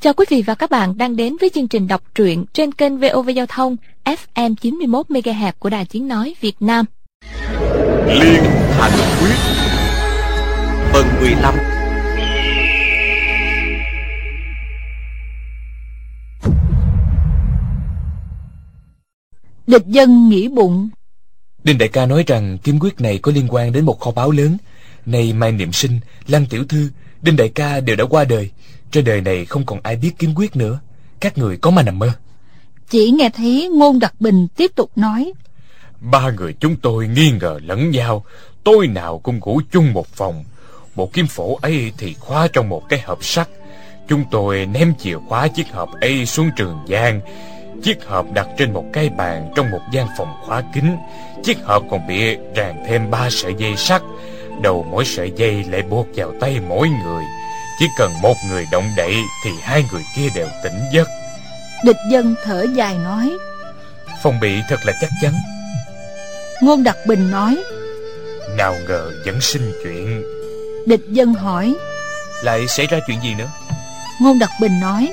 [0.00, 2.98] Chào quý vị và các bạn đang đến với chương trình đọc truyện trên kênh
[2.98, 6.84] VOV Giao thông FM 91 MHz của Đài Tiếng nói Việt Nam.
[8.06, 9.34] Liên Thành Quyết.
[10.92, 11.54] Phần 15
[19.66, 20.88] Địch dân nghĩ bụng.
[21.64, 24.30] Đinh đại ca nói rằng kiếm quyết này có liên quan đến một kho báu
[24.30, 24.56] lớn
[25.06, 26.88] Này Mai Niệm Sinh, Lăng Tiểu Thư,
[27.22, 28.50] Đinh đại ca đều đã qua đời
[28.90, 30.80] Trên đời này không còn ai biết kiếm quyết nữa.
[31.20, 32.10] Các người có mà nằm mơ.
[32.88, 35.32] Chỉ nghe thấy Ngôn Đặc Bình tiếp tục nói.
[36.00, 38.24] Ba người chúng tôi nghi ngờ lẫn nhau
[38.64, 40.44] Tôi nào cũng ngủ chung một phòng.
[40.94, 43.48] Một kiếm phổ ấy thì khóa trong một cái hộp sắt.
[44.08, 47.20] Chúng tôi ném chìa khóa chiếc hộp ấy xuống trường giang.
[47.82, 50.84] Chiếc hộp đặt trên một cái bàn trong một gian phòng khóa kín.
[51.44, 54.02] Chiếc hộp còn bị ràng thêm ba sợi dây sắt
[54.62, 57.24] Đầu mỗi sợi dây lại buộc vào tay mỗi người.
[57.78, 59.14] Chỉ cần một người động đậy
[59.44, 61.08] Thì hai người kia đều tỉnh giấc.
[61.84, 63.30] Địch dân thở dài nói
[64.22, 65.32] Phòng bị thật là chắc chắn.
[66.62, 67.62] Ngôn Đặc Bình nói
[68.56, 70.22] Nào ngờ vẫn sinh chuyện.
[70.86, 71.74] Địch dân hỏi
[72.42, 73.50] Lại xảy ra chuyện gì nữa?
[74.20, 75.12] Ngôn Đặc Bình nói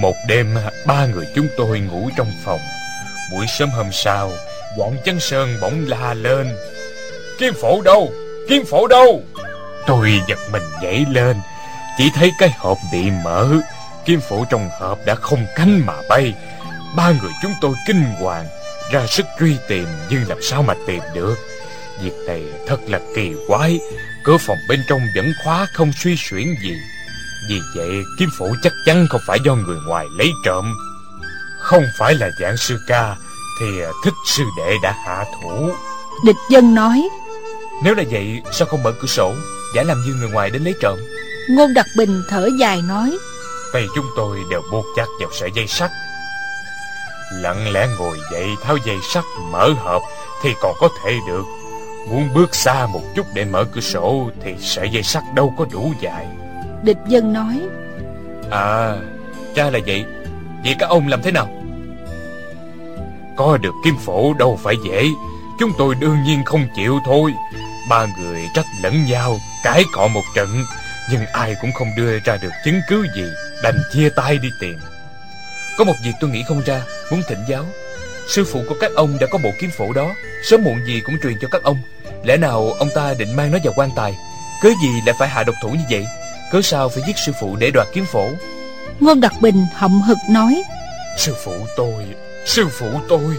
[0.00, 0.54] Một đêm
[0.86, 2.60] ba người chúng tôi ngủ trong phòng.
[3.32, 4.32] Buổi sớm hôm sau
[4.76, 6.56] Doãn chân sơn bỗng la lên
[7.40, 8.12] Kim phổ đâu?
[8.48, 9.22] Kim phổ đâu?
[9.86, 11.36] Tôi giật mình nhảy lên.
[11.98, 13.48] Chỉ thấy cái hộp bị mở.
[14.04, 16.34] Kim phổ trong hộp đã không cánh mà bay.
[16.96, 18.46] Ba người chúng tôi kinh hoàng,
[18.92, 21.38] Ra sức truy tìm Nhưng làm sao mà tìm được?
[22.02, 23.78] Việc này thật là kỳ quái.
[24.24, 26.74] Cửa phòng bên trong vẫn khóa không suy xuyển gì.
[27.48, 30.74] Vì vậy kiếm phổ chắc chắn không phải do người ngoài lấy trộm.
[31.60, 33.16] Không phải là dạng sư ca,
[33.60, 33.66] Thì
[34.04, 35.70] thích sư đệ đã hạ thủ.
[36.24, 37.08] Địch dân nói
[37.82, 39.34] nếu là vậy sao không mở cửa sổ
[39.74, 40.98] Giả làm như người ngoài đến lấy trộm?
[41.50, 43.18] Ngôn Đặc Bình thở dài nói
[43.72, 45.90] Tay chúng tôi đều buộc chặt vào sợi dây sắt.
[47.32, 50.02] Lặng lẽ ngồi dậy tháo dây sắt mở hộp
[50.42, 51.44] Thì còn có thể được.
[52.08, 55.66] Muốn bước xa một chút để mở cửa sổ Thì sợi dây sắt đâu có
[55.72, 56.26] đủ dài.
[56.82, 57.60] Địch dân nói
[58.50, 58.96] À
[59.54, 60.04] Ra là vậy.
[60.64, 61.48] Vậy các ông làm thế nào?
[63.36, 65.06] Có được kim phổ đâu phải dễ.
[65.58, 67.32] Chúng tôi đương nhiên không chịu thôi
[67.90, 70.64] Ba người trách lẫn nhau Cãi cọ một trận
[71.10, 73.24] Nhưng ai cũng không đưa ra được chứng cứ gì
[73.62, 74.78] Đành chia tay đi tìm.
[75.78, 77.64] Có một việc tôi nghĩ không ra Muốn thỉnh giáo.
[78.28, 80.14] Sư phụ của các ông đã có bộ kiếm phổ đó
[80.44, 81.78] Sớm muộn gì cũng truyền cho các ông.
[82.24, 84.16] Lẽ nào ông ta định mang nó vào quan tài?
[84.62, 86.06] Cớ gì lại phải hạ độc thủ như vậy?
[86.52, 88.30] Cớ sao phải giết sư phụ để đoạt kiếm phổ?
[89.00, 90.62] Ngôn Đặc Bình hậm hực nói
[91.18, 92.04] Sư phụ tôi
[92.46, 93.36] Sư phụ tôi.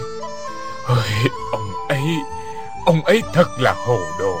[0.86, 1.04] Ôi,
[1.52, 2.02] Ông ấy
[2.84, 4.38] Ông ấy thật là hồ đồ.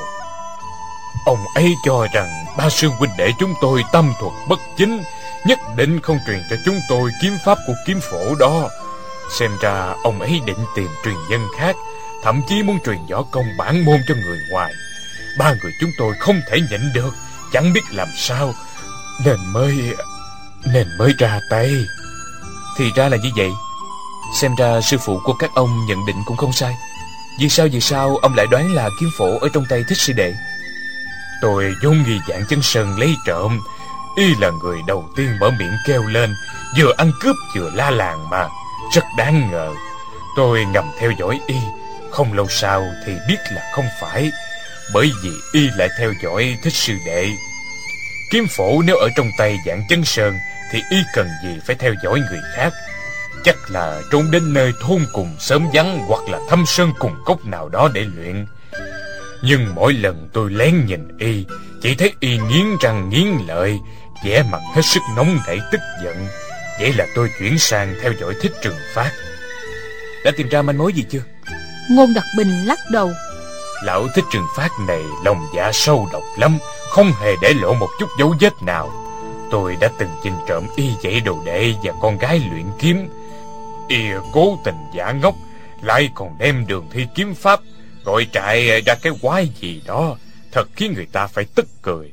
[1.26, 5.02] Ông ấy cho rằng Ba sư huynh đệ chúng tôi tâm thuật bất chính,
[5.44, 8.68] Nhất định không truyền cho chúng tôi kiếm pháp của kiếm phổ đó.
[9.38, 11.76] Xem ra ông ấy định tìm truyền nhân khác,
[12.22, 14.72] Thậm chí muốn truyền võ công bản môn cho người ngoài.
[15.38, 17.14] Ba người chúng tôi không thể nhịn được,
[17.52, 18.52] Chẳng biết làm sao.
[19.24, 19.94] Nên mới
[20.72, 21.70] Nên mới ra tay.
[22.76, 23.50] Thì ra là như vậy.
[24.34, 26.74] Xem ra sư phụ của các ông nhận định cũng không sai.
[27.40, 30.12] Vì sao vì sao ông lại đoán là kiếm phổ ở trong tay thích sư
[30.12, 30.34] đệ?
[31.42, 33.60] Tôi vốn nghi dạng chân sơn lấy trộm,
[34.16, 36.34] Y là người đầu tiên mở miệng kêu lên,
[36.76, 38.48] Vừa ăn cướp vừa la làng mà.
[38.94, 39.74] Rất đáng ngờ.
[40.36, 41.56] Tôi ngầm theo dõi Y,
[42.10, 44.30] Không lâu sau thì biết là không phải,
[44.92, 47.28] Bởi vì Y lại theo dõi thích sư đệ.
[48.30, 50.38] Kiếm phổ nếu ở trong tay dạng chân sơn
[50.72, 52.72] Thì Y cần gì phải theo dõi người khác?
[53.44, 57.46] Chắc là trốn đến nơi thôn cùng sớm vắng Hoặc là thâm sơn cùng cốc
[57.46, 58.46] nào đó để luyện.
[59.42, 61.44] Nhưng mỗi lần tôi lén nhìn Y
[61.82, 63.78] Chỉ thấy Y nghiến răng nghiến lợi
[64.24, 66.26] vẻ mặt hết sức nóng nảy tức giận.
[66.80, 69.10] Vậy là tôi chuyển sang theo dõi thích trường phát.
[70.24, 71.22] Đã tìm ra manh mối gì chưa?
[71.90, 73.10] Ngôn Đặc Bình lắc đầu.
[73.84, 76.58] Lão thích trường phát này lòng dạ sâu độc lắm
[76.90, 78.92] Không hề để lộ một chút dấu vết nào.
[79.50, 83.08] Tôi đã từng chinh trộm y dãy đồ đệ và con gái luyện kiếm
[83.88, 85.34] Y cố tình giả ngốc,
[85.82, 87.60] Lại còn đem đường thi kiếm pháp
[88.04, 90.16] Gọi trại ra cái quái gì đó,
[90.52, 92.12] Thật khiến người ta phải tức cười.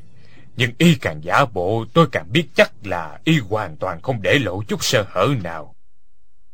[0.55, 4.39] Nhưng y càng giả bộ, Tôi càng biết chắc là y hoàn toàn không để
[4.39, 5.75] lộ chút sơ hở nào.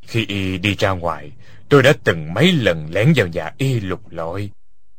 [0.07, 1.31] Khi y đi ra ngoài,
[1.69, 4.49] Tôi đã từng mấy lần lén vào nhà y lục lọi.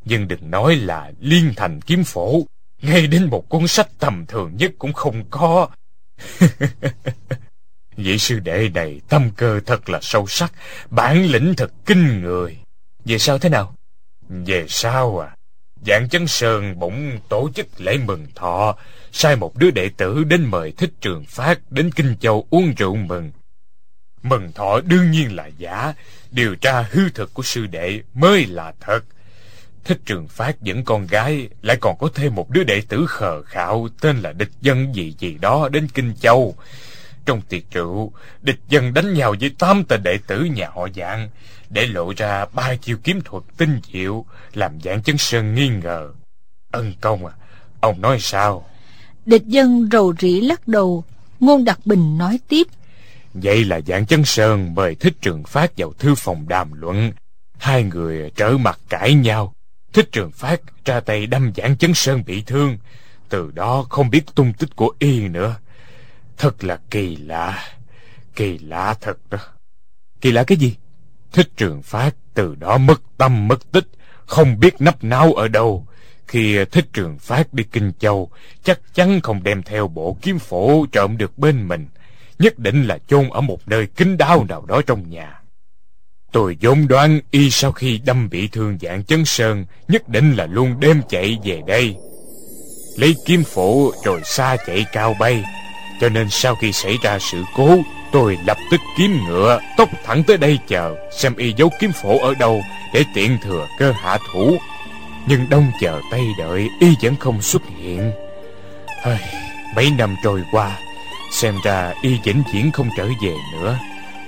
[0.04, 2.46] Nhưng đừng nói là liên thành kiếm phổ,
[2.82, 5.68] Ngay đến một cuốn sách tầm thường nhất cũng không có.
[7.96, 10.52] Vị sư đệ này tâm cơ thật là sâu sắc
[10.90, 12.56] Bản lĩnh thật kinh người
[13.04, 13.74] Về sao thế nào
[14.28, 15.36] Về sao à
[15.86, 18.76] Dạng chân Sơn bỗng tổ chức lễ mừng thọ,
[19.12, 22.96] sai một đứa đệ tử đến mời thích trường phát đến Kinh Châu uống rượu
[22.96, 23.32] mừng.
[24.22, 25.94] Mừng thọ đương nhiên là giả,
[26.30, 29.00] điều tra hư thực của sư đệ mới là thật.
[29.84, 33.42] Thích trường phát dẫn con gái, lại còn có thêm một đứa đệ tử khờ
[33.42, 36.54] khạo tên là địch dân gì gì đó đến Kinh Châu.
[37.26, 38.12] Trong tiệc rượu,
[38.42, 41.28] địch dân đánh nhau với tám tên đệ tử nhà họ dạng,
[41.70, 44.24] để lộ ra ba chiêu kiếm thuật tinh diệu,
[44.54, 46.10] làm dạng chân sơn nghi ngờ.
[46.72, 47.32] Ân công à,
[47.80, 48.66] ông nói sao?
[49.26, 51.04] Địch dân rầu rĩ lắc đầu,
[51.40, 52.66] ngôn đặc bình nói tiếp.
[53.34, 57.12] Vậy là dạng chân sơn mời thích trường phát vào thư phòng đàm luận.
[57.58, 59.52] Hai người trở mặt cãi nhau.
[59.92, 62.78] Thích trường phát ra tay đâm dạng chân sơn bị thương.
[63.28, 65.56] Từ đó không biết tung tích của y nữa.
[66.36, 67.68] Thật là kỳ lạ.
[68.36, 69.38] Kỳ lạ thật đó.
[70.20, 70.76] Kỳ lạ cái gì?
[71.32, 73.86] Thích trường phát từ đó mất tâm mất tích.
[74.26, 75.86] Không biết nấp náo ở đâu.
[76.26, 78.30] Khi thích trường phát đi Kinh Châu,
[78.62, 81.86] chắc chắn không đem theo bộ kiếm phổ trộm được bên mình.
[82.38, 85.40] Nhất định là chôn ở một nơi kín đáo nào đó trong nhà.
[86.32, 90.46] Tôi vốn đoán y sau khi đâm bị thương dạng chấn sơn, nhất định là
[90.46, 91.96] luôn đêm chạy về đây.
[92.96, 95.44] Lấy kiếm phổ rồi xa chạy cao bay.
[96.00, 97.78] Cho nên sau khi xảy ra sự cố,
[98.12, 102.18] tôi lập tức kiếm ngựa, tốc thẳng tới đây chờ, xem y giấu kiếm phổ
[102.18, 102.62] ở đâu
[102.94, 104.56] để tiện thừa cơ hạ thủ.
[105.28, 108.12] Nhưng đông chờ tay đợi, y vẫn không xuất hiện.
[109.02, 109.18] Hơi,
[109.76, 110.78] mấy năm trôi qua,
[111.32, 113.78] xem ra y vĩnh viễn không trở về nữa.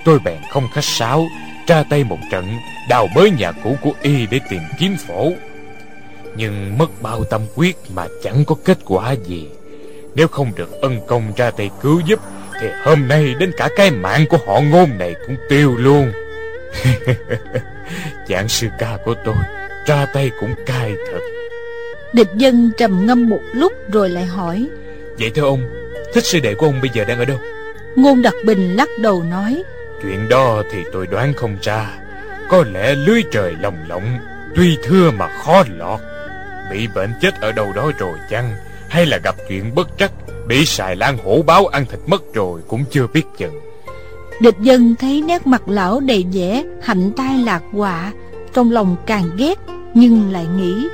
[0.05, 1.27] Tôi bèn không khách sáo,
[1.67, 2.57] ra tay một trận,
[2.89, 5.31] đào bới nhà cũ của y để tìm kiếm phổ.
[6.35, 9.47] Nhưng mất bao tâm quyết mà chẳng có kết quả gì.
[10.15, 12.19] Nếu không được ân công ra tay cứu giúp,
[12.61, 16.11] thì hôm nay đến cả cái mạng của họ ngôn này cũng tiêu luôn.
[18.27, 19.35] Chàng sư ca của tôi
[19.89, 21.19] ra tay cũng cay thật.
[22.13, 24.69] Địch dân trầm ngâm một lúc rồi lại hỏi
[25.19, 25.61] Vậy thưa ông
[26.13, 27.37] Thích sư đệ của ông bây giờ đang ở đâu?
[27.95, 29.63] Ngôn đặc bình lắc đầu nói
[30.01, 31.89] Chuyện đó thì tôi đoán không ra.
[32.49, 34.17] Có lẽ lưới trời lồng lộng
[34.55, 35.99] Tuy thưa mà khó lọt.
[36.71, 38.55] Bị bệnh chết ở đâu đó rồi chăng
[38.89, 40.11] Hay là gặp chuyện bất trắc
[40.47, 43.59] Bị xài lan hổ báo ăn thịt mất rồi Cũng chưa biết chừng.
[44.41, 48.13] Địch dân thấy nét mặt lão đầy vẻ Hạnh tai lạc quạ
[48.53, 49.59] Trong lòng càng ghét
[49.93, 50.87] Nhưng lại nghĩ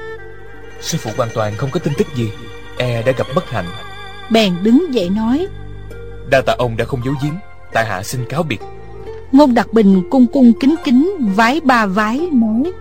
[0.81, 2.29] Sư phụ hoàn toàn không có tin tức gì
[2.77, 3.67] E đã gặp bất hạnh.
[4.31, 5.47] Bèn đứng dậy nói
[6.29, 7.33] Đa tạ ông đã không giấu giếm
[7.73, 8.59] Tại hạ xin cáo biệt.
[9.31, 12.71] Ngôn đặc bình cung cung kính kính Vái ba vái nói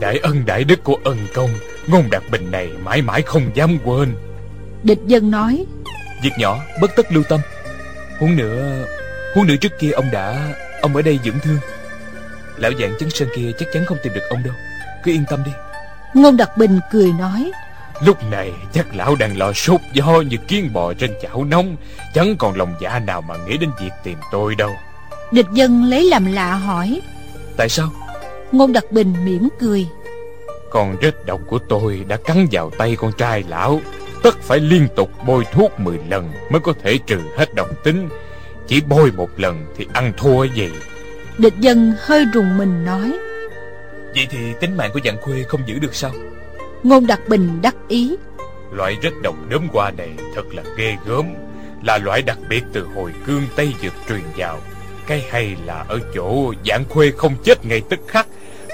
[0.00, 1.50] Đại ân đại đức của ân công
[1.86, 4.14] Ngôn đặc bình này mãi mãi không dám quên.
[4.82, 5.66] Địch dân nói
[6.22, 7.40] Việc nhỏ bất tất lưu tâm.
[8.20, 8.86] Huống nữa
[9.34, 11.58] Huống nữa trước kia ông đã Ông ở đây dưỡng thương.
[12.56, 14.54] Lão dạng chấn sơn kia chắc chắn không tìm được ông đâu.
[15.04, 15.52] Cứ yên tâm đi.
[16.14, 17.50] Ngôn đặc bình cười nói
[18.04, 21.76] Lúc này chắc lão đang lo sốt do như kiến bò trên chảo nóng.
[22.14, 24.70] Chẳng còn lòng dạ nào mà nghĩ đến việc tìm tôi đâu.
[25.32, 27.00] Địch dân lấy làm lạ hỏi
[27.56, 27.88] Tại sao?
[28.52, 29.86] Ngôn đặc bình mỉm cười
[30.72, 33.80] Con rết độc của tôi đã cắn vào tay con trai lão.
[34.22, 38.08] Tất phải liên tục bôi thuốc 10 lần mới có thể trừ hết độc tính.
[38.66, 40.70] Chỉ bôi một lần thì ăn thua gì
[41.38, 43.12] Địch dân hơi rùng mình nói
[44.14, 46.12] Vậy thì tính mạng của dạng khuê không giữ được sao?
[46.82, 48.16] Ngôn đặc bình đắc ý
[48.70, 51.26] Loại rết độc đốm qua này thật là ghê gớm
[51.82, 54.58] Là loại đặc biệt từ hồi cương Tây Dược truyền vào.
[55.06, 58.26] Cái hay là ở chỗ dạng khuê không chết ngay tức khắc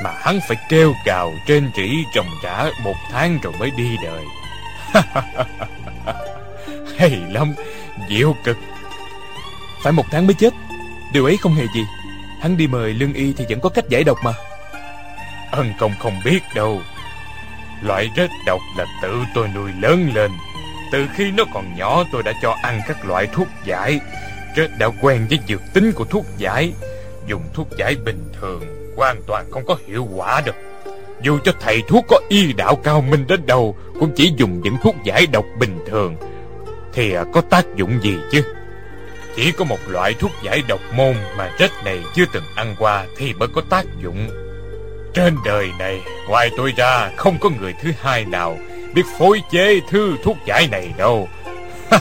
[0.03, 4.25] mà hắn phải kêu gào trên rỉ trồng trả một tháng rồi mới đi đời.
[6.99, 7.55] Hay lắm,
[8.09, 8.57] diệu cực.
[9.83, 10.55] Phải một tháng mới chết.
[11.13, 11.85] Điều ấy không hề gì.
[12.41, 14.33] Hắn đi mời lương y thì vẫn có cách giải độc mà.
[15.51, 16.83] Ân công không biết đâu.
[17.83, 20.31] Loại rết độc là tự tôi nuôi lớn lên.
[20.93, 24.01] Từ khi nó còn nhỏ tôi đã cho ăn các loại thuốc giải.
[24.57, 26.73] Rết đã quen với dược tính của thuốc giải.
[27.27, 28.78] Dùng thuốc giải bình thường.
[28.99, 30.55] Hoàn toàn không có hiệu quả được.
[31.23, 34.77] Dù cho thầy thuốc có y đạo cao minh đến đâu Cũng chỉ dùng những
[34.83, 36.17] thuốc giải độc bình thường
[36.93, 38.43] Thì à, có tác dụng gì chứ?
[39.37, 43.07] Chỉ có một loại thuốc giải độc môn Mà rết này chưa từng ăn qua
[43.17, 44.29] Thì mới có tác dụng.
[45.15, 48.59] Trên đời này Ngoài tôi ra không có người thứ hai nào
[48.95, 51.29] Biết phối chế thư thuốc giải này đâu.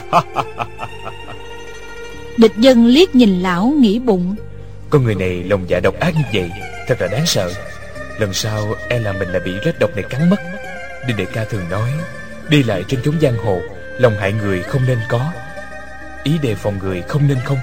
[2.36, 4.36] Địch dân liếc nhìn lão nghĩ bụng.
[4.90, 6.50] Con người này lòng dạ độc ác như vậy
[6.88, 7.50] Thật là đáng sợ.
[8.18, 10.36] Lần sau e là mình lại bị rết độc này cắn mất.
[11.06, 11.90] Đinh đệ ca thường nói
[12.48, 13.60] Đi lại trên chốn giang hồ
[13.98, 15.32] Lòng hại người không nên có.
[16.22, 17.58] Ý đề phòng người không nên không.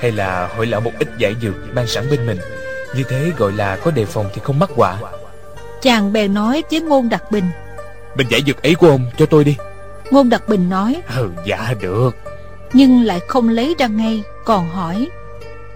[0.00, 2.38] Hay là hỏi lão một ít giải dược Mang sẵn bên mình.
[2.96, 4.96] Như thế gọi là có đề phòng thì không mắc họa
[5.82, 7.50] Chàng bèn nói với Ngôn Đặc Bình.
[8.16, 9.56] Bình giải dược ấy của ông cho tôi đi.
[10.10, 11.02] Ngôn Đặc Bình nói.
[11.16, 12.10] Ừ dạ được.
[12.72, 15.08] Nhưng lại không lấy ra ngay Còn hỏi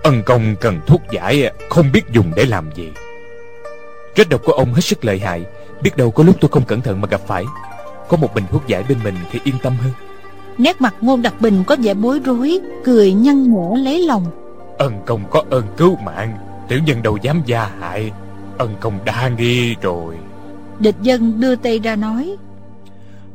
[0.03, 2.93] Ân công cần thuốc giải Không biết dùng để làm gì.
[4.17, 5.45] Rết độc của ông hết sức lợi hại.
[5.83, 7.45] Biết đâu có lúc tôi không cẩn thận mà gặp phải.
[8.09, 9.93] Có một bình thuốc giải bên mình thì yên tâm hơn.
[10.59, 14.27] Nét mặt Ngôn Đặc Bình có vẻ bối rối Cười nhăn nhở lấy lòng.
[14.79, 16.39] Ân công có ơn cứu mạng.
[16.69, 18.13] Tiểu nhân đâu dám gia hại.
[18.59, 20.17] Ân công đa nghi rồi.
[20.79, 22.37] Địch dân đưa tay ra nói.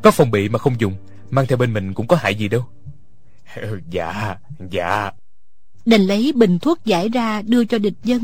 [0.01, 0.93] Có phòng bị mà không dùng.
[1.29, 2.62] Mang theo bên mình cũng có hại gì đâu.
[3.89, 4.36] Dạ
[4.70, 5.12] dạ
[5.85, 8.21] Đành lấy bình thuốc giải ra đưa cho địch dân.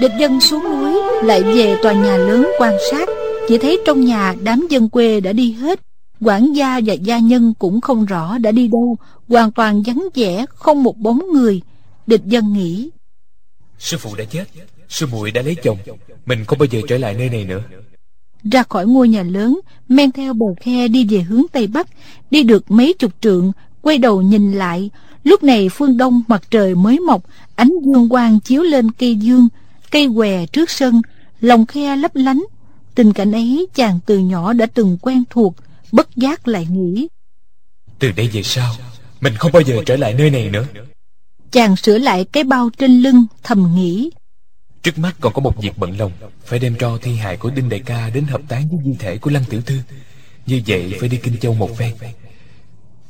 [0.00, 0.94] Địch dân xuống núi,
[1.24, 3.08] lại về tòa nhà lớn quan sát,
[3.48, 5.80] Chỉ thấy trong nhà đám dân quê đã đi hết.
[6.20, 8.96] Quản gia và gia nhân cũng không rõ đã đi đâu,
[9.28, 11.60] Hoàn toàn vắng vẻ, không một bóng người.
[12.06, 12.90] Địch dân nghĩ,
[13.78, 14.44] Sư phụ đã chết,
[14.88, 15.78] Sư muội đã lấy chồng,
[16.26, 17.60] Mình không bao giờ trở lại nơi này nữa.
[18.44, 21.88] Ra khỏi ngôi nhà lớn Men theo bờ khe đi về hướng Tây Bắc
[22.30, 24.90] Đi được mấy chục trượng Quay đầu nhìn lại.
[25.24, 27.22] Lúc này phương đông mặt trời mới mọc
[27.54, 29.48] Ánh dương quang chiếu lên cây dương
[29.90, 31.02] Cây què trước sân
[31.40, 32.44] Lòng khe lấp lánh.
[32.94, 35.54] Tình cảnh ấy chàng từ nhỏ đã từng quen thuộc
[35.92, 37.08] Bất giác lại nghĩ.
[37.98, 38.72] Từ đây về sau
[39.20, 40.64] Mình không bao giờ trở lại nơi này nữa.
[41.50, 44.10] Chàng sửa lại cái bao trên lưng Thầm nghĩ
[44.82, 46.12] Trước mắt còn có một việc bận lòng,
[46.44, 49.18] Phải đem cho thi hài của Đinh Đại ca Đến hợp tán với di thể
[49.18, 49.78] của Lăng Tiểu Thư.
[50.46, 51.94] Như vậy phải đi Kinh Châu một phen.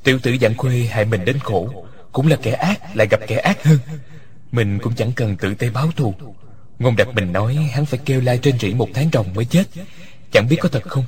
[0.03, 3.37] Tiểu tử dạng khuê hại mình đến khổ, Cũng là kẻ ác, lại gặp kẻ
[3.37, 3.79] ác hơn.
[4.53, 6.15] Mình cũng chẳng cần tự tay báo thù.
[6.79, 9.65] Ngôn Đặc Bình nói hắn phải kêu lai trên rỉ một tháng ròng mới chết.
[10.33, 11.05] Chẳng biết có thật không?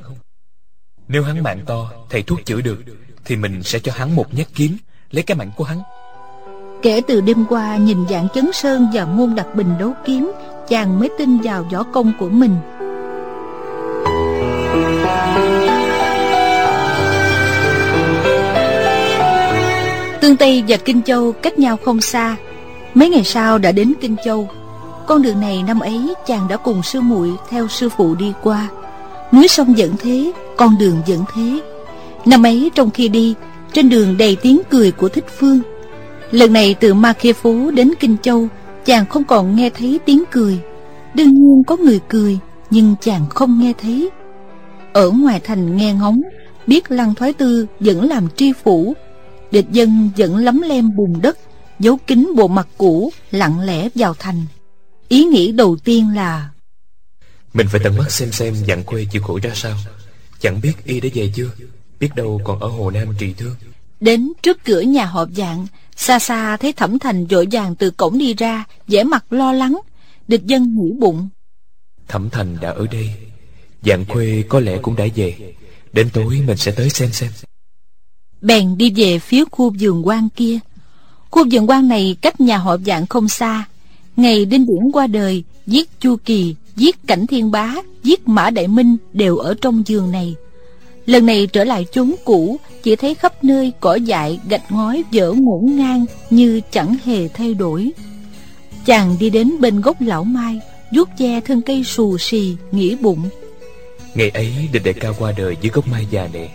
[1.08, 2.84] Nếu hắn mạng to, Thầy thuốc chữa được,
[3.24, 4.76] Thì mình sẽ cho hắn một nhát kiếm,
[5.10, 5.82] Lấy cái mạng của hắn.
[6.82, 10.32] Kể từ đêm qua, nhìn dạng chấn sơn và ngôn đặc bình đấu kiếm
[10.68, 12.56] Chàng mới tin vào võ công của mình.
[20.20, 22.36] Tương Tây và Kinh Châu cách nhau không xa.
[22.94, 24.48] Mấy ngày sau đã đến Kinh Châu.
[25.06, 28.68] Con đường này năm ấy chàng đã cùng sư muội theo sư phụ đi qua.
[29.32, 31.60] Núi sông dẫn thế, con đường dẫn thế.
[32.24, 33.34] Năm ấy trong khi đi
[33.72, 35.60] Trên đường đầy tiếng cười của Thích Phương.
[36.30, 38.48] Lần này từ Ma Khê Phố đến Kinh Châu
[38.84, 40.60] Chàng không còn nghe thấy tiếng cười.
[41.14, 42.38] Đương nhiên có người cười
[42.70, 44.10] Nhưng chàng không nghe thấy.
[44.92, 46.20] Ở ngoài thành nghe ngóng
[46.66, 48.94] Biết Lăng Thoái Tư vẫn làm tri phủ.
[49.50, 51.38] Địch dân vẫn lấm lem bùn đất
[51.78, 54.44] Giấu kín bộ mặt cũ Lặng lẽ vào thành.
[55.08, 56.48] Ý nghĩ đầu tiên là
[57.54, 59.76] Mình phải tận mắt xem xem dặn quê chịu khổ ra sao.
[60.40, 61.50] Chẳng biết y đã về chưa
[62.00, 63.54] Biết đâu còn ở Hồ Nam trị thương.
[64.00, 68.18] Đến trước cửa nhà họp dạng Xa xa thấy thẩm thành vội vàng từ cổng
[68.18, 69.80] đi ra vẻ mặt lo lắng.
[70.28, 71.28] Địch dân nghĩ bụng.
[72.08, 73.10] Thẩm thành đã ở đây.
[73.82, 75.54] Dạng khuê có lẽ cũng đã về.
[75.92, 77.30] Đến tối mình sẽ tới xem xem.
[78.40, 80.58] Bèn đi về phía khu vườn quan kia.
[81.30, 83.64] Khu vườn quan này cách nhà họ dạng không xa.
[84.16, 88.68] Ngày Đinh Điển qua đời Giết Chu Kỳ Giết Cảnh Thiên Bá Giết Mã Đại
[88.68, 90.34] Minh Đều ở trong vườn này
[91.06, 95.32] Lần này trở lại chốn cũ Chỉ thấy khắp nơi cỏ dại gạch ngói dở
[95.32, 97.90] ngổn ngang Như chẳng hề thay đổi.
[98.86, 100.60] Chàng đi đến bên gốc lão mai
[100.94, 103.28] vuốt che thân cây xù xì Nghĩ bụng.
[104.14, 106.50] Ngày ấy địch đại ca qua đời dưới gốc mai già này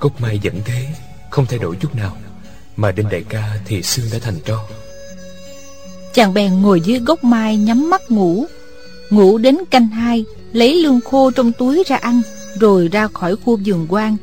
[0.00, 0.86] Gốc mai vẫn thế
[1.30, 2.16] Không thay đổi chút nào.
[2.76, 4.64] Mà đinh đại ca thì xương đã thành tro.
[6.14, 8.44] Chàng bèn ngồi dưới gốc mai nhắm mắt ngủ.
[9.10, 12.22] Ngủ đến canh hai Lấy lương khô trong túi ra ăn
[12.60, 14.16] Rồi ra khỏi khu vườn quan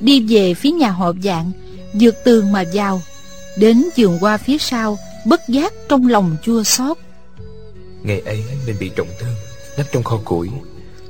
[0.00, 1.52] Đi về phía nhà họ dạng
[1.94, 3.02] Dược tường mà vào.
[3.58, 6.96] Đến vườn qua phía sau Bất giác trong lòng chua xót.
[8.02, 9.34] Ngày ấy mình bị trọng thương
[9.78, 10.48] Nắp trong kho củi.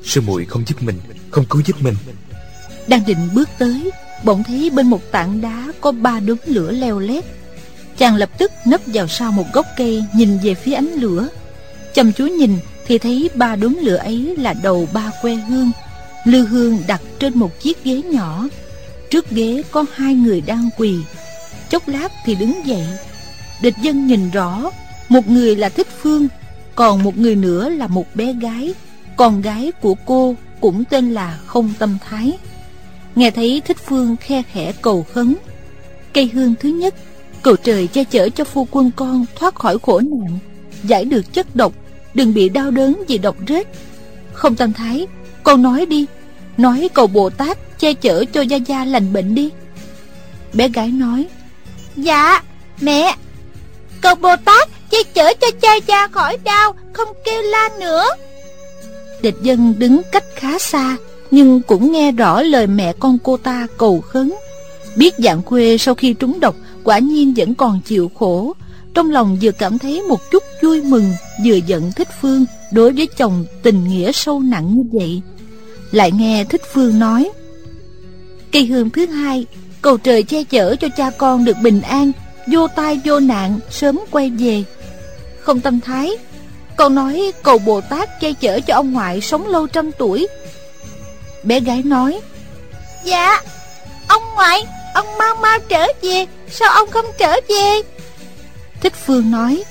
[0.04, 1.95] Sư muội không giúp mình Không cứu giúp mình.
[2.87, 3.90] Đang định bước tới
[4.25, 7.25] Bỗng thấy bên một tảng đá Có ba đốm lửa leo lét.
[7.99, 11.28] Chàng lập tức nấp vào sau một gốc cây Nhìn về phía ánh lửa.
[11.95, 15.71] Chăm chú nhìn thì thấy ba đốm lửa ấy Là đầu ba que hương
[16.26, 18.49] Lư hương đặt trên một chiếc ghế nhỏ.
[19.11, 20.97] Trước ghế có hai người đang quỳ.
[21.71, 22.87] Chốc lát thì đứng dậy.
[23.62, 24.71] Địch dân nhìn rõ,
[25.09, 26.28] Một người là Thích Phương,
[26.75, 28.75] Còn một người nữa là một bé gái.
[29.16, 32.38] Con gái của cô cũng tên là Không Tâm Thái.
[33.14, 35.35] Nghe thấy Thích Phương khe khẽ cầu khấn,
[36.12, 36.95] Cây hương thứ nhất,
[37.42, 40.38] Cầu trời che chở cho phu quân con thoát khỏi khổ nạn,
[40.85, 41.73] Giải được chất độc,
[42.14, 43.66] Đừng bị đau đớn vì độc rết.
[44.33, 45.06] Không Tâm Thái,
[45.42, 46.06] Con nói đi.
[46.56, 49.50] Nói cầu Bồ Tát che chở cho Gia Gia lành bệnh đi.
[50.52, 51.26] Bé gái nói
[51.96, 52.42] Dạ
[52.80, 53.14] mẹ.
[54.00, 58.04] Cầu Bồ Tát che chở cho cha cha khỏi đau Không kêu la nữa.
[59.22, 60.96] Địch dân đứng cách khá xa
[61.30, 64.32] Nhưng cũng nghe rõ lời mẹ con cô ta cầu khấn.
[64.96, 68.52] Biết dạng khuê sau khi trúng độc Quả nhiên vẫn còn chịu khổ.
[68.94, 71.12] Trong lòng vừa cảm thấy một chút vui mừng
[71.44, 75.22] Vừa giận thích phương Đối với chồng tình nghĩa sâu nặng như vậy
[75.93, 77.31] Lại nghe thích phương nói.
[78.52, 79.47] Cây hương thứ hai
[79.83, 82.12] Cầu trời che chở cho cha con được bình an
[82.52, 84.64] Vô tai vô nạn Sớm quay về.
[85.40, 86.11] Không tâm thái
[86.76, 90.28] Con nói cầu Bồ Tát che chở cho ông ngoại Sống lâu trăm tuổi.
[91.43, 92.21] Bé gái nói
[93.05, 93.43] Dạ
[94.09, 97.83] Ông ngoại Ông mau mau trở về Sao ông không trở về?
[98.81, 99.64] Thích Phương nói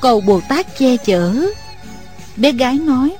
[0.00, 1.32] Cầu Bồ Tát che chở.
[2.36, 3.16] Bé gái nói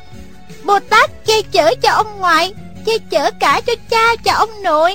[0.64, 2.54] Bồ Tát che chở cho ông ngoại,
[2.86, 4.92] Che chở cả cho cha, cho ông nội.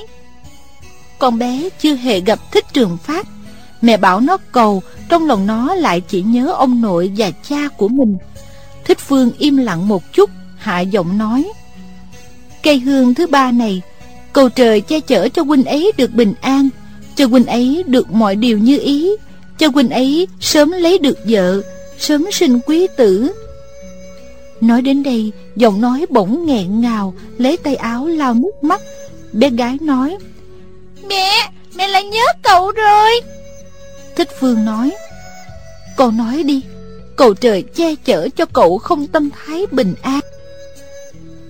[1.19, 3.27] Con bé chưa hề gặp thích trường phát.
[3.81, 7.87] Mẹ bảo nó cầu, Trong lòng nó lại chỉ nhớ ông nội và cha của
[7.87, 8.17] mình.
[8.85, 11.51] Thích Phương im lặng một chút, Hạ giọng nói,
[12.63, 13.81] Cây hương thứ ba này,
[14.33, 16.69] Cầu trời che chở cho huynh ấy được bình an,
[17.15, 19.11] Cho huynh ấy được mọi điều như ý,
[19.57, 21.61] Cho huynh ấy sớm lấy được vợ,
[21.99, 23.31] Sớm sinh quý tử.
[24.61, 28.81] Nói đến đây Giọng nói bỗng nghẹn ngào Lấy tay áo lau nước mắt.
[29.33, 30.17] Bé gái nói
[31.07, 33.21] Mẹ, mẹ lại nhớ cậu rồi.
[34.15, 34.91] Thích Phương nói
[35.97, 36.61] Cậu nói đi
[37.15, 40.19] Cầu trời che chở cho cậu không tâm thái bình an.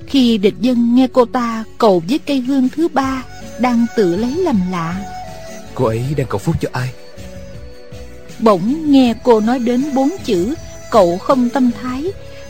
[0.07, 3.23] Khi địch dân nghe cô ta cầu với cây hương thứ ba
[3.59, 5.05] Đang tự lấy làm lạ.
[5.75, 6.89] Cô ấy đang cầu phúc cho ai?
[8.39, 10.53] Bỗng nghe cô nói đến bốn chữ
[10.91, 12.03] Cậu không tâm thái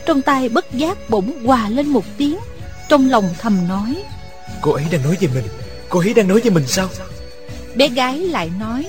[0.06, 2.38] Trong tay bất giác bỗng hòa lên một tiếng
[2.88, 4.02] Trong lòng thầm nói.
[4.60, 5.44] Cô ấy đang nói về mình.
[5.88, 6.88] Cô ấy đang nói về mình sao?
[7.74, 8.86] Bé gái lại nói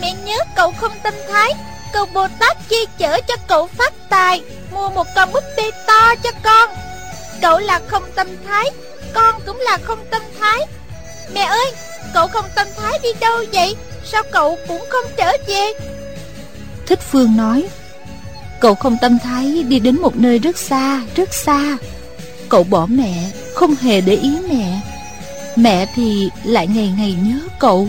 [0.00, 1.52] Mẹ nhớ cậu không tâm thái.
[1.92, 6.14] Cầu Bồ Tát chi chở cho cậu phát tài Mua một con búp bê to
[6.22, 6.70] cho con.
[7.42, 8.70] Cậu là không tâm thái
[9.14, 10.60] Con cũng là không tâm thái.
[11.34, 11.72] Mẹ ơi
[12.14, 13.76] Cậu không tâm thái đi đâu vậy?
[14.04, 15.72] Sao cậu cũng không trở về?
[16.86, 17.68] Thích Phương nói
[18.62, 21.78] Cậu không tâm thái đi đến một nơi rất xa Rất xa.
[22.48, 24.80] Cậu bỏ mẹ, Không hề để ý mẹ.
[25.56, 27.88] Mẹ thì lại ngày ngày nhớ cậu.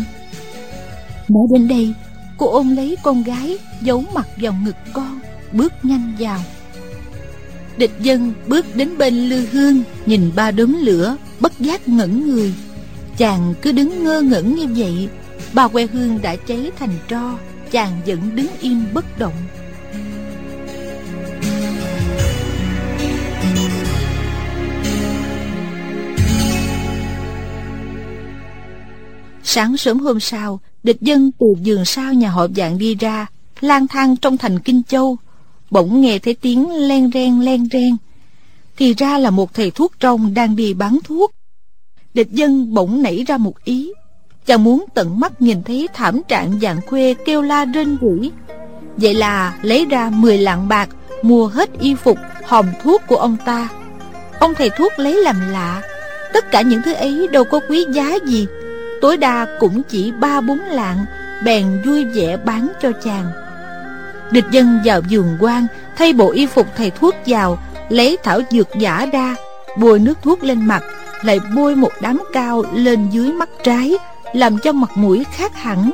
[1.30, 1.94] Nói đến đây,
[2.38, 5.20] Cô ôm lấy con gái, Giấu mặt vào ngực con,
[5.52, 6.40] Bước nhanh vào.
[7.78, 12.54] Địch dân bước đến bên lư hương, Nhìn ba đốm lửa, Bất giác ngẩn người.
[13.18, 15.08] Chàng cứ đứng ngơ ngẩn như vậy.
[15.54, 17.38] Ba que hương đã cháy thành tro,
[17.72, 19.34] Chàng vẫn đứng im bất động.
[29.44, 33.28] Sáng sớm hôm sau Địch dân từ giường sau nhà họ dạng đi ra
[33.62, 35.18] lang thang trong thành Kinh Châu.
[35.72, 37.96] Bỗng nghe thấy tiếng len ren len ren
[38.78, 41.32] Thì ra là một thầy thuốc trong đang đi bán thuốc.
[42.14, 43.92] Địch dân bỗng nảy ra một ý.
[44.46, 48.30] Chàng muốn tận mắt nhìn thấy thảm trạng dạng khuê kêu la rên rỉ.
[48.98, 50.90] Vậy là lấy ra 10 lạng bạc
[51.24, 53.70] Mua hết y phục, hòm thuốc của ông ta.
[54.40, 55.82] Ông thầy thuốc lấy làm lạ.
[56.34, 58.48] Tất cả những thứ ấy đâu có quý giá gì.
[59.04, 61.06] Tối đa cũng chỉ ba bốn lạng,
[61.44, 63.26] Bèn vui vẻ bán cho chàng.
[64.32, 68.68] Địch dân vào giường quan, Thay bộ y phục thầy thuốc vào, Lấy thảo dược
[68.80, 69.36] giả ra,
[69.78, 70.84] Bôi nước thuốc lên mặt,
[71.22, 73.94] Lại bôi một đám cao lên dưới mắt trái,
[74.34, 75.92] Làm cho mặt mũi khác hẳn,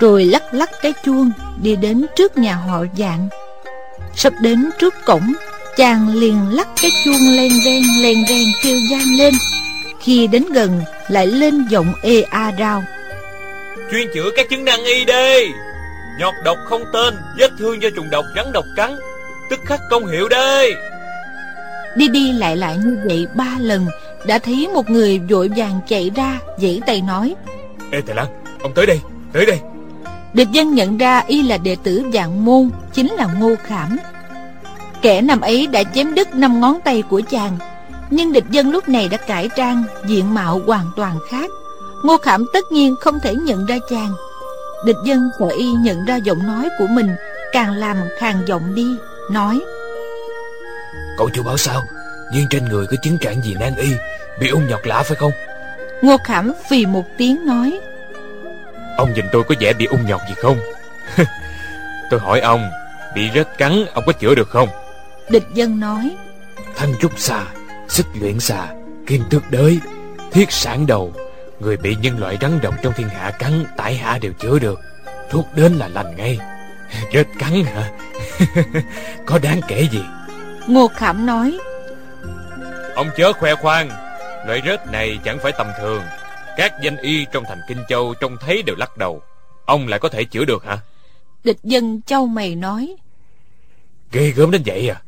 [0.00, 1.30] Rồi lắc lắc cái chuông,
[1.62, 3.28] Đi đến trước nhà họ dạng.
[4.14, 5.32] Sắp đến trước cổng,
[5.76, 9.34] Chàng liền lắc cái chuông len ren len ren kêu gian lên.
[10.06, 12.84] Khi đến gần lại lên giọng ê a rao.
[13.90, 15.52] Chuyên chữa các chứng năng y đi
[16.20, 18.96] Nhọt độc không tên Vết thương do trùng độc rắn độc cắn.
[19.50, 20.74] Tức khắc công hiệu đây
[21.96, 23.86] Đi đi lại lại như vậy ba lần
[24.26, 27.34] Đã thấy một người vội vàng chạy ra Dãy tay nói.
[27.92, 28.26] Ê Tài Lan
[28.62, 29.00] Ông tới đây
[29.32, 29.58] Tới đây.
[30.32, 33.96] Địch dân nhận ra y là đệ tử dạng môn Chính là Ngô Khảm.
[35.02, 37.58] Kẻ năm ấy đã chém đứt năm ngón tay của chàng
[38.10, 41.50] Nhưng địch dân lúc này đã cải trang Diện mạo hoàn toàn khác.
[42.02, 44.12] Ngô Khảm tất nhiên không thể nhận ra chàng.
[44.84, 47.16] Địch dân sợ y nhận ra giọng nói của mình
[47.52, 48.96] Càng làm khàn giọng đi
[49.30, 49.60] Nói.
[51.18, 51.82] Cậu chưa bảo sao?
[52.32, 53.88] Nhưng trên người có chứng trạng gì nan y
[54.40, 55.32] Bị ung nhọt lạ phải không?
[56.02, 57.80] Ngô Khảm vì một tiếng nói.
[58.96, 60.58] Ông nhìn tôi có vẻ bị ung nhọt gì không?
[62.10, 62.70] Tôi hỏi ông
[63.14, 64.68] Bị rết cắn ông có chữa được không?
[65.28, 66.16] Địch dân nói.
[66.76, 67.44] Thanh trúc xà
[67.88, 68.74] Xích luyện xà
[69.06, 69.80] Kim tước đới
[70.32, 71.12] Thiết sản đầu
[71.60, 74.80] Người bị nhân loại rắn độc trong thiên hạ cắn Tại hạ đều chữa được.
[75.30, 76.38] Thuốc đến là lành ngay.
[77.12, 77.90] Rết cắn hả?
[79.26, 80.02] Có đáng kể gì?
[80.66, 81.58] Ngô Khảm nói
[82.94, 83.88] Ông chớ khoe khoang
[84.46, 86.02] Loại rết này chẳng phải tầm thường.
[86.56, 89.22] Các danh y trong thành Kinh Châu Trông thấy đều lắc đầu.
[89.64, 90.78] Ông lại có thể chữa được hả?
[91.44, 92.96] Địch dân châu mày nói
[94.12, 95.02] Ghê gớm đến vậy à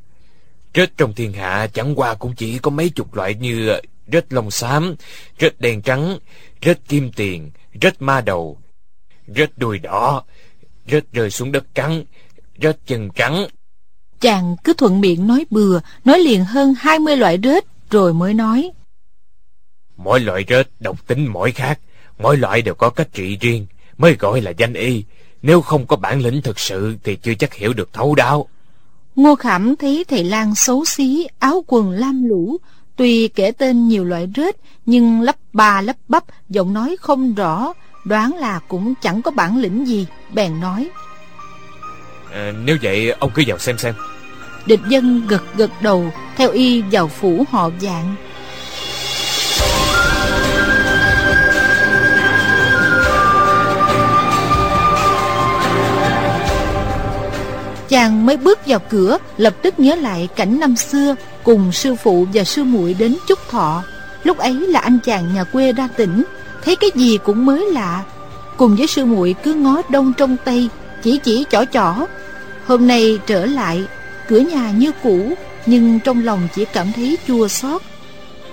[0.79, 3.81] Rết trong thiên hạ chẳng qua cũng chỉ có mấy chục loại như
[4.13, 4.95] rết lông xám,
[5.41, 6.19] rết đen trắng,
[6.63, 7.51] rết kim tiền,
[7.83, 8.59] rết ma đầu,
[9.27, 10.23] rết đuôi đỏ,
[10.87, 12.05] rết rơi xuống đất cắn,
[12.63, 13.47] rết chân cắn.
[14.21, 18.71] Chàng cứ thuận miệng nói bừa, nói liền hơn 20 loại rết, rồi mới nói.
[19.97, 21.81] Mỗi loại rết độc tính mỗi khác,
[22.19, 25.05] mỗi loại đều có cách trị riêng, mới gọi là danh y.
[25.43, 28.49] Nếu không có bản lĩnh thực sự thì chưa chắc hiểu được thấu đáo.
[29.19, 32.57] Ngô Khảm thấy thầy Lan xấu xí, áo quần lam lũ,
[32.97, 37.73] tuy kể tên nhiều loại rết, nhưng lắp ba lắp bắp, giọng nói không rõ,
[38.05, 40.89] đoán là cũng chẳng có bản lĩnh gì, bèn nói.
[42.33, 43.95] À, nếu vậy ông cứ vào xem xem.
[44.67, 48.15] Địch dân gật gật đầu, theo y vào phủ họ dạng.
[57.89, 62.27] Chàng mới bước vào cửa, Lập tức nhớ lại cảnh năm xưa, Cùng sư phụ
[62.35, 63.85] và sư muội đến chúc thọ.
[64.25, 66.25] Lúc ấy là anh chàng nhà quê ra tỉnh,
[66.65, 68.05] Thấy cái gì cũng mới lạ.
[68.57, 70.69] Cùng với sư muội cứ ngó đông trong tây
[71.03, 71.95] Chỉ chỉ chỏ chỏ.
[72.67, 73.85] Hôm nay trở lại,
[74.29, 75.33] Cửa nhà như cũ,
[75.67, 77.83] Nhưng trong lòng chỉ cảm thấy chua xót.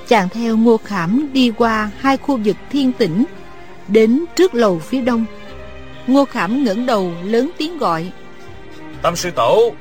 [0.08, 3.26] Chàng theo ngô khảm đi qua hai khu vực thiên tỉnh,
[3.88, 5.26] Đến trước lầu phía đông.
[6.08, 8.12] Ngô khảm ngẩng đầu lớn tiếng gọi
[9.02, 9.74] Tam sư tổ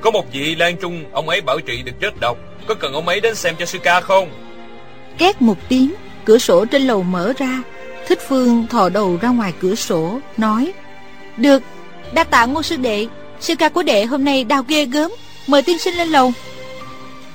[0.00, 2.38] Có một vị Lan Trung Ông ấy bảo trị được chết độc.
[2.66, 4.30] Có cần ông ấy đến xem cho sư ca không?
[5.18, 7.62] Két một tiếng Cửa sổ trên lầu mở ra.
[8.06, 10.72] Thích Phương thò đầu ra ngoài cửa sổ Nói
[11.36, 11.62] Được
[12.12, 13.06] Đa tạ ngô sư đệ.
[13.40, 15.10] Sư ca của đệ hôm nay đau ghê gớm.
[15.46, 16.32] Mời tiên sinh lên lầu.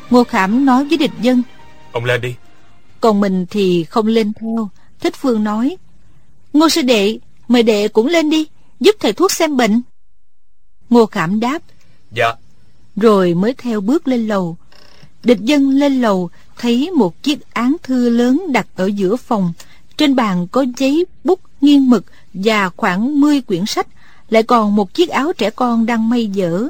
[0.10, 1.44] Ngô Khảm nói với địch dân
[1.92, 2.36] Ông lên đi.
[3.00, 4.70] Còn mình thì không lên theo.
[5.00, 5.78] Thích Phương nói
[6.54, 8.48] Ngô sư đệ Mời đệ cũng lên đi
[8.80, 9.82] Giúp thầy thuốc xem bệnh
[10.90, 11.62] Ngô Khảm đáp.
[12.12, 12.34] Dạ.
[12.96, 14.58] Rồi mới theo bước lên lầu.
[15.24, 19.54] Địch dân lên lầu Thấy một chiếc án thư lớn đặt ở giữa phòng.
[19.98, 23.88] Trên bàn có giấy, bút, nghiêng mực Và khoảng 10 quyển sách.
[24.30, 26.68] Lại còn một chiếc áo trẻ con đang may dở.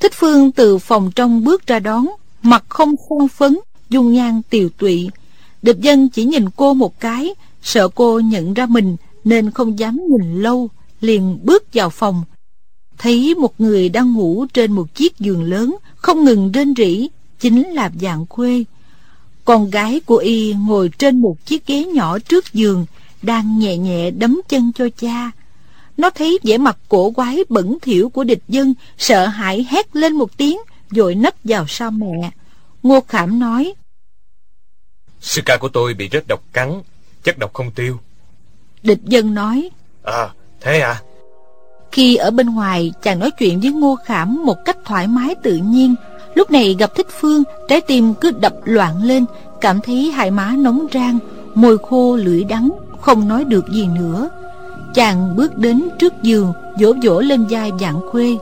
[0.00, 2.06] Thích Phương từ phòng trong bước ra đón
[2.42, 3.58] Mặt không phong phấn
[3.90, 5.10] Dung nhan tiều tụy.
[5.62, 10.00] Địch dân chỉ nhìn cô một cái Sợ cô nhận ra mình Nên không dám
[10.08, 10.68] nhìn lâu
[11.00, 12.24] Liền bước vào phòng
[12.98, 17.08] thấy một người đang ngủ trên một chiếc giường lớn không ngừng rên rỉ
[17.40, 18.64] chính là dạng khuê
[19.48, 22.86] con gái của y ngồi trên một chiếc ghế nhỏ trước giường
[23.22, 25.30] đang nhẹ nhẹ đấm chân cho cha.
[25.96, 30.12] Nó thấy vẻ mặt cổ quái bẩn thỉu của địch dân sợ hãi hét lên
[30.12, 30.58] một tiếng
[30.90, 32.30] rồi nấp vào sau mẹ.
[32.82, 33.74] Ngô khảm nói
[35.20, 36.82] sư ca của tôi bị rết độc cắn
[37.22, 38.00] chất độc không tiêu.
[38.82, 39.70] Địch dân nói
[40.02, 40.28] à
[40.60, 41.02] thế à
[41.92, 45.56] khi ở bên ngoài chàng nói chuyện với Ngô Khảm một cách thoải mái tự
[45.56, 45.94] nhiên.
[46.38, 49.24] Lúc này gặp Thích Phương Trái tim cứ đập loạn lên
[49.60, 51.18] Cảm thấy hai má nóng rang
[51.54, 52.70] Môi khô lưỡi đắng
[53.00, 54.28] Không nói được gì nữa.
[54.94, 58.36] Chàng bước đến trước giường Vỗ vỗ lên vai dạng khuê.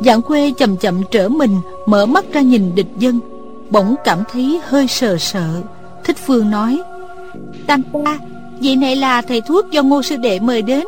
[0.00, 3.20] Dạng khuê chậm chậm trở mình Mở mắt ra nhìn địch dân.
[3.70, 5.48] Bỗng cảm thấy hơi sờ sợ
[6.04, 6.82] Thích Phương nói
[7.66, 8.18] Tam ca,
[8.60, 10.84] Vị này là thầy thuốc do ngô sư đệ mời đến.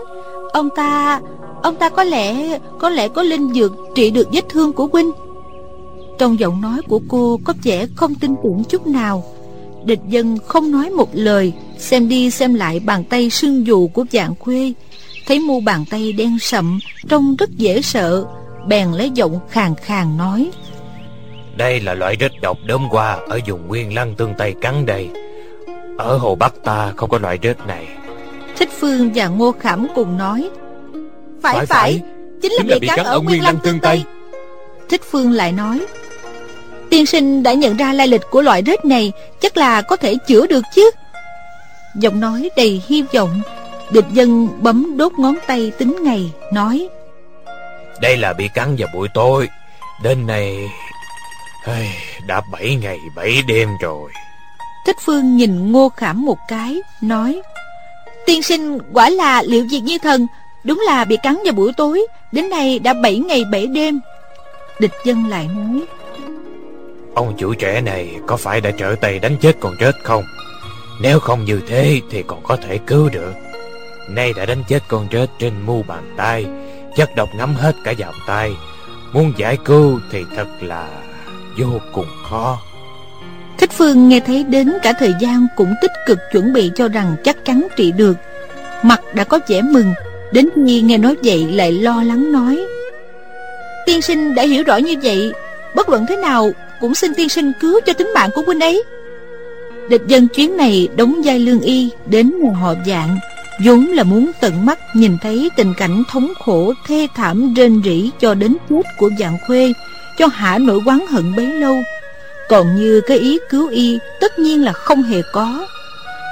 [0.52, 1.20] Ông ta
[1.64, 5.10] Ông ta có lẽ Có lẽ có linh dược trị được vết thương của huynh.
[6.18, 9.24] Trong giọng nói của cô Có vẻ không tin tưởng chút nào.
[9.84, 14.04] Địch dân không nói một lời Xem đi xem lại bàn tay sưng dù của
[14.12, 14.72] dạng khuê.
[15.26, 18.24] Thấy mu bàn tay đen sậm Trông rất dễ sợ
[18.68, 20.50] Bèn lấy giọng khàn khàn nói.
[21.56, 25.08] Đây là loại rết độc đốm qua Ở vùng nguyên lăng tương Tây cắn đây.
[25.98, 27.86] Ở Hồ Bắc ta không có loại rết này.
[28.56, 30.50] Thích Phương và Ngô Khảm cùng nói
[31.44, 32.02] phải phải, phải.
[32.42, 34.04] Chính là, bị, cắn, ở Nguyên Lăng Tương Tây.
[34.88, 35.86] Thích Phương lại nói
[36.90, 40.16] Tiên sinh đã nhận ra lai lịch của loại rết này Chắc là có thể
[40.26, 40.90] chữa được chứ?
[41.94, 43.40] Giọng nói đầy hy vọng.
[43.90, 46.88] Địch dân bấm đốt ngón tay tính ngày Nói
[48.00, 49.48] Đây là bị cắn vào buổi tối.
[50.02, 50.56] Đến này
[52.26, 54.10] Đã bảy ngày bảy đêm rồi.
[54.86, 57.42] Thích Phương nhìn Ngô Khảm một cái Nói
[58.26, 60.26] Tiên sinh quả là liệu việc như thần
[60.64, 64.00] Đúng là bị cắn vào buổi tối Đến nay đã 7 ngày 7 đêm.
[64.80, 65.82] Địch dân lại nói
[67.14, 70.24] Ông chủ trẻ này có phải đã trở tay đánh chết con chết không?
[71.02, 73.34] Nếu không như thế thì còn có thể cứu được.
[74.10, 76.46] Nay đã đánh chết con chết trên mu bàn tay
[76.96, 78.52] Chất độc ngấm hết cả vào tay.
[79.12, 80.88] Muốn giải cứu thì thật là
[81.58, 82.58] vô cùng khó.
[83.58, 87.16] Thích Phương nghe thấy đến cả thời gian cũng tích cực chuẩn bị cho rằng
[87.24, 88.16] chắc chắn trị được.
[88.82, 89.94] Mặt đã có vẻ mừng
[90.34, 92.66] Đến Nhi nghe nói vậy lại lo lắng nói,
[93.86, 95.32] Tiên sinh đã hiểu rõ như vậy,
[95.74, 98.82] Bất luận thế nào Cũng xin tiên sinh cứu cho tính mạng của huynh ấy.
[99.88, 103.18] Địch dân chuyến này đóng vai lương y Đến nhà họ dạng,
[103.64, 108.10] vốn là muốn tận mắt nhìn thấy tình cảnh thống khổ, thê thảm rên rỉ
[108.20, 109.72] cho đến chết của dạng khuê,
[110.18, 111.76] cho hạ nỗi oán hận bấy lâu.
[112.48, 115.66] Còn như cái ý cứu y tất nhiên là không hề có,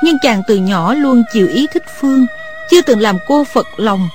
[0.05, 2.27] nhưng chàng từ nhỏ luôn chịu ý thích phương
[2.73, 4.09] chưa từng làm cô phật lòng.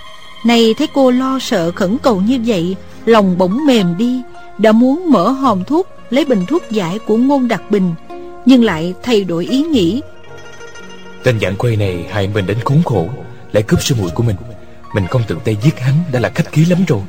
[0.46, 4.22] Nay thấy cô lo sợ khẩn cầu như vậy lòng bỗng mềm đi
[4.58, 7.93] đã muốn mở hòm thuốc lấy bình thuốc giải của ngôn đặc bình
[8.46, 10.02] nhưng lại thay đổi ý nghĩ.
[11.24, 13.10] Tên dạng quay này hại mình đến khốn khổ
[13.52, 14.36] Lại cướp sư muội của mình.
[14.93, 17.02] Mình không tự tay giết hắn đã là khách khí lắm rồi.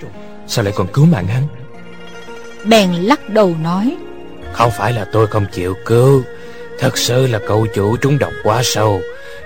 [0.46, 1.42] Sao lại còn cứu mạng hắn?
[2.64, 3.96] Bèn lắc đầu nói
[4.52, 6.22] Không phải là tôi không chịu cứu.
[6.78, 9.00] Thật sự là cậu chủ trúng độc quá sâu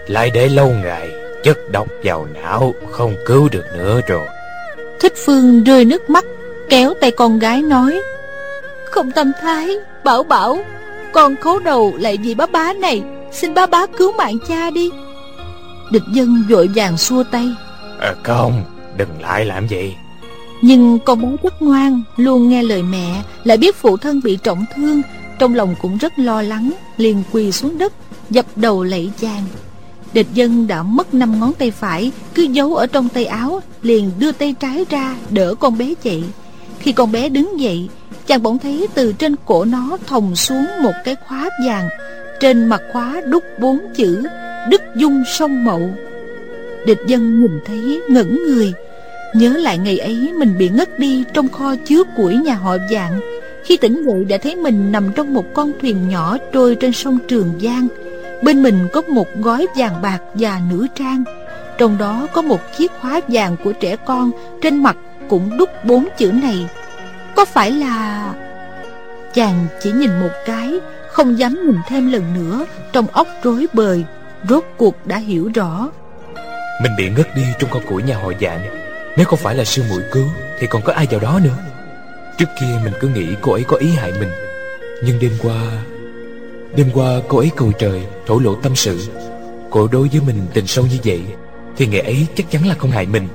[0.07, 4.27] Lại để lâu ngày Chất độc vào não Không cứu được nữa rồi.
[5.01, 6.25] Thích Phương rơi nước mắt
[6.69, 8.01] Kéo tay con gái nói
[8.91, 9.69] Không tâm thái
[10.05, 10.59] Bảo bảo
[11.13, 13.03] Con khấu đầu lại vì bá bá này
[13.33, 14.91] Xin bá bá cứu mạng cha đi.
[15.91, 17.49] Địch dân vội vàng xua tay.
[18.01, 18.65] À, Không
[18.97, 19.95] Đừng lại làm gì
[20.63, 24.65] Nhưng con bé rất ngoan Luôn nghe lời mẹ Lại biết phụ thân bị trọng
[24.77, 25.03] thương
[25.39, 27.93] Trong lòng cũng rất lo lắng liền quỳ xuống đất
[28.31, 29.43] Dập đầu lạy chàng
[30.13, 34.11] Địch dân đã mất năm ngón tay phải, Cứ giấu ở trong tay áo, Liền
[34.19, 36.23] đưa tay trái ra, đỡ con bé dậy.
[36.79, 37.89] Khi con bé đứng dậy,
[38.27, 41.89] Chàng bỗng thấy từ trên cổ nó thòng xuống một cái khóa vàng.
[42.41, 44.23] Trên mặt khóa đúc bốn chữ,
[44.71, 45.91] Đức Dung sông Mậu.
[46.87, 48.73] Địch dân nhìn thấy, ngẩn người.
[49.35, 53.21] Nhớ lại ngày ấy, mình bị ngất đi Trong kho chứa củi nhà họ dạng
[53.65, 57.19] Khi tỉnh dậy đã thấy mình nằm trong một con thuyền nhỏ Trôi trên sông
[57.29, 57.89] Trường Giang.
[58.43, 61.25] Bên mình có một gói vàng bạc và nữ trang.
[61.79, 64.31] Trong đó có một chiếc khóa vàng của trẻ con,
[64.63, 64.97] Trên mặt
[65.29, 66.67] cũng đúc bốn chữ này.
[67.37, 68.27] Có phải là...
[69.35, 70.73] Chàng chỉ nhìn một cái,
[71.09, 74.05] không dám nhìn thêm lần nữa, Trong óc rối bời,
[74.49, 75.91] Rốt cuộc đã hiểu rõ.
[76.83, 78.61] Mình bị ngất đi trong con củi nhà họ dạng
[79.17, 80.27] Nếu không phải là sư muội cứu,
[80.59, 81.57] Thì còn có ai vào đó nữa?
[82.39, 84.31] Trước kia mình cứ nghĩ cô ấy có ý hại mình.
[85.05, 85.55] Nhưng đêm qua
[86.77, 89.09] Đêm qua cô ấy cầu trời, Thổ lộ tâm sự.
[89.71, 91.23] Cô đối với mình tình sâu như vậy,
[91.77, 93.29] Thì ngày ấy chắc chắn là không hại mình.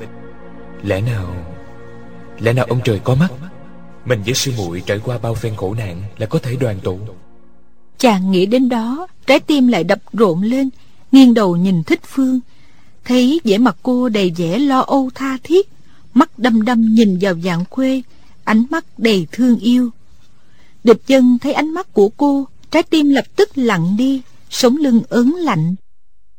[0.84, 1.36] Lẽ nào
[2.39, 3.28] Lẽ nào ông trời có mắt?
[4.06, 7.00] Mình với sư muội trải qua bao phen khổ nạn Là có thể đoàn tụ.
[7.97, 10.69] Chàng nghĩ đến đó, Trái tim lại đập rộn lên,
[11.12, 12.39] Nghiêng đầu nhìn thích phương.
[13.06, 15.69] Thấy vẻ mặt cô đầy vẻ lo âu tha thiết,
[16.13, 18.02] Mắt đăm đăm nhìn vào dạng khuê,
[18.43, 19.89] Ánh mắt đầy thương yêu.
[20.84, 22.47] Địch dân thấy ánh mắt của cô
[22.78, 25.76] Trái tim lập tức lặng đi, Sống lưng ớn lạnh.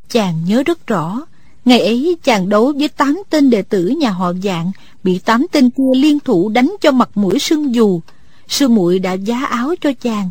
[0.09, 1.27] Chàng nhớ rất rõ,
[1.64, 4.70] Ngày ấy chàng đấu với tám tên đệ tử nhà họ dạng,
[5.05, 8.01] Bị tám tên kia liên thủ đánh cho mặt mũi sưng dù.
[8.48, 10.31] Sư muội đã giá áo cho chàng,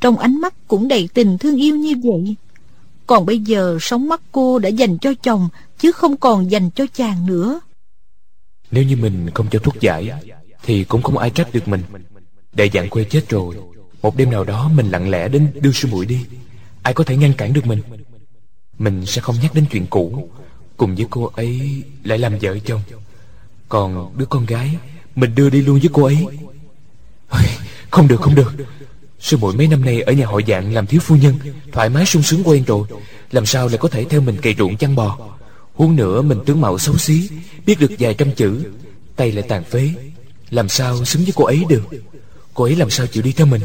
[0.00, 2.34] trong ánh mắt cũng đầy tình thương yêu như vậy.
[3.06, 6.86] Còn bây giờ sống mắt cô đã dành cho chồng, Chứ không còn dành cho
[6.94, 7.60] chàng nữa.
[8.70, 10.10] Nếu như mình không cho thuốc giải,
[10.62, 11.82] Thì cũng không ai trách được mình.
[12.52, 13.56] Đại dạng quê chết rồi
[14.02, 16.26] một đêm nào đó mình lặng lẽ đến đưa sư muội đi.
[16.82, 17.80] Ai có thể ngăn cản được mình?
[18.78, 20.28] Mình sẽ không nhắc đến chuyện cũ.
[20.76, 22.80] Cùng với cô ấy lại làm vợ chồng.
[23.68, 24.76] Còn đứa con gái,
[25.14, 26.26] Mình đưa đi luôn với cô ấy.
[27.90, 28.52] Không được không được.
[29.20, 31.34] Sư muội mấy năm nay ở nhà hội dạng làm thiếu phu nhân,
[31.72, 32.88] Thoải mái sung sướng quen rồi.
[33.30, 35.18] Làm sao lại có thể theo mình cày ruộng chăn bò?
[35.74, 37.30] Huống nữa mình tướng mạo xấu xí,
[37.66, 38.64] Biết được vài trăm chữ,
[39.16, 39.90] Tay lại tàn phế.
[40.50, 41.82] Làm sao xứng với cô ấy được?
[42.54, 43.62] Cô ấy làm sao chịu đi theo mình?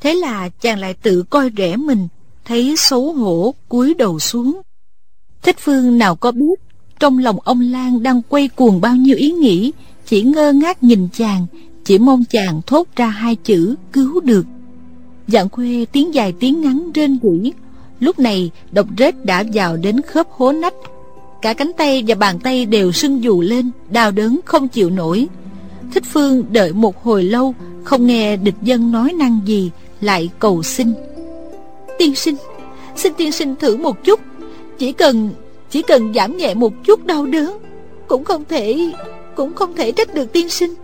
[0.00, 2.08] Thế là chàng lại tự coi rẻ mình,
[2.44, 4.60] Thấy xấu hổ, cúi đầu xuống.
[5.42, 6.60] Thích Phương nào có biết,
[7.00, 9.72] Trong lòng ông Lan đang quay cuồng bao nhiêu ý nghĩ,
[10.06, 11.46] Chỉ ngơ ngác nhìn chàng,
[11.84, 14.46] chỉ mong chàng thốt ra hai chữ, cứu được.
[15.26, 17.52] Dạng khuê tiếng dài tiếng ngắn rên rỉ,
[18.00, 20.74] Lúc này độc rết đã vào đến khớp hố nách.
[21.42, 25.28] Cả cánh tay và bàn tay đều sưng dù lên, Đau đớn không chịu nổi.
[25.94, 30.62] Thích Phương đợi một hồi lâu, Không nghe địch dân nói năng gì lại cầu
[30.62, 30.92] xin.
[31.98, 32.36] Tiên sinh,
[32.96, 34.20] Xin tiên sinh thử một chút.
[34.78, 35.30] Chỉ cần
[35.70, 37.58] Chỉ cần giảm nhẹ một chút đau đớn,
[38.08, 38.92] Cũng không thể,
[39.36, 40.74] Cũng không thể trách được tiên sinh.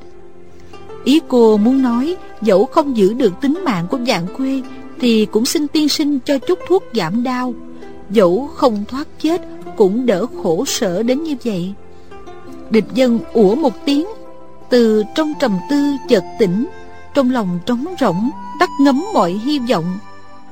[1.05, 4.63] Ý cô muốn nói, Dẫu không giữ được tính mạng của dạng quê,
[5.01, 7.55] Thì cũng xin tiên sinh cho chút thuốc giảm đau.
[8.11, 9.43] Dẫu không thoát chết,
[9.77, 11.73] Cũng đỡ khổ sở đến như vậy.
[12.71, 14.07] Địch dân ủa một tiếng,
[14.71, 15.77] Từ trong trầm tư
[16.09, 16.67] chợt tỉnh.
[17.15, 19.99] Trong lòng trống rỗng Tắt ngấm mọi hy vọng.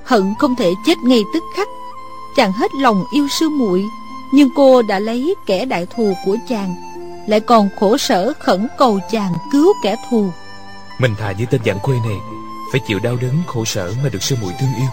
[0.04, 1.68] Hận không thể chết ngay tức khắc.
[2.36, 3.84] Chàng hết lòng yêu sư muội
[4.32, 6.74] Nhưng cô đã lấy kẻ đại thù của chàng
[7.26, 10.30] Lại còn khổ sở khẩn cầu chàng cứu kẻ thù.
[10.98, 12.18] Mình thà với tên dạng quê này
[12.72, 14.88] Phải chịu đau đớn khổ sở mà được sư muội thương yêu.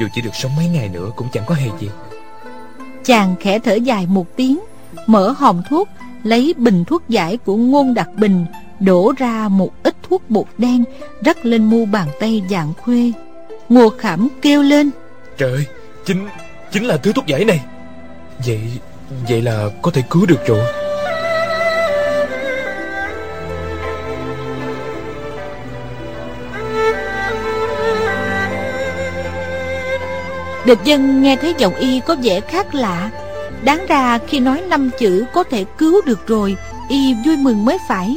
[0.00, 1.88] Dù chỉ được sống mấy ngày nữa cũng chẳng có hề gì.
[3.04, 4.60] Chàng khẽ thở dài một tiếng
[5.06, 5.88] Mở hòm thuốc
[6.22, 8.44] Lấy bình thuốc giải của ngôn đặc bình
[8.80, 10.84] Đổ ra một ít thuốc bột đen
[11.24, 13.12] Rắc lên mu bàn tay dạng khuê.
[13.68, 14.90] Ngô khảm kêu lên.
[15.38, 15.66] Trời
[16.04, 16.26] Chính
[16.72, 17.60] chính là thứ thuốc giải này.
[18.46, 18.60] Vậy
[19.28, 20.64] Vậy là có thể cứu được rồi.
[30.66, 33.10] Địch dân nghe thấy giọng y có vẻ khác lạ.
[33.64, 36.56] Đáng ra khi nói năm chữ có thể cứu được rồi
[36.88, 38.16] Y vui mừng mới phải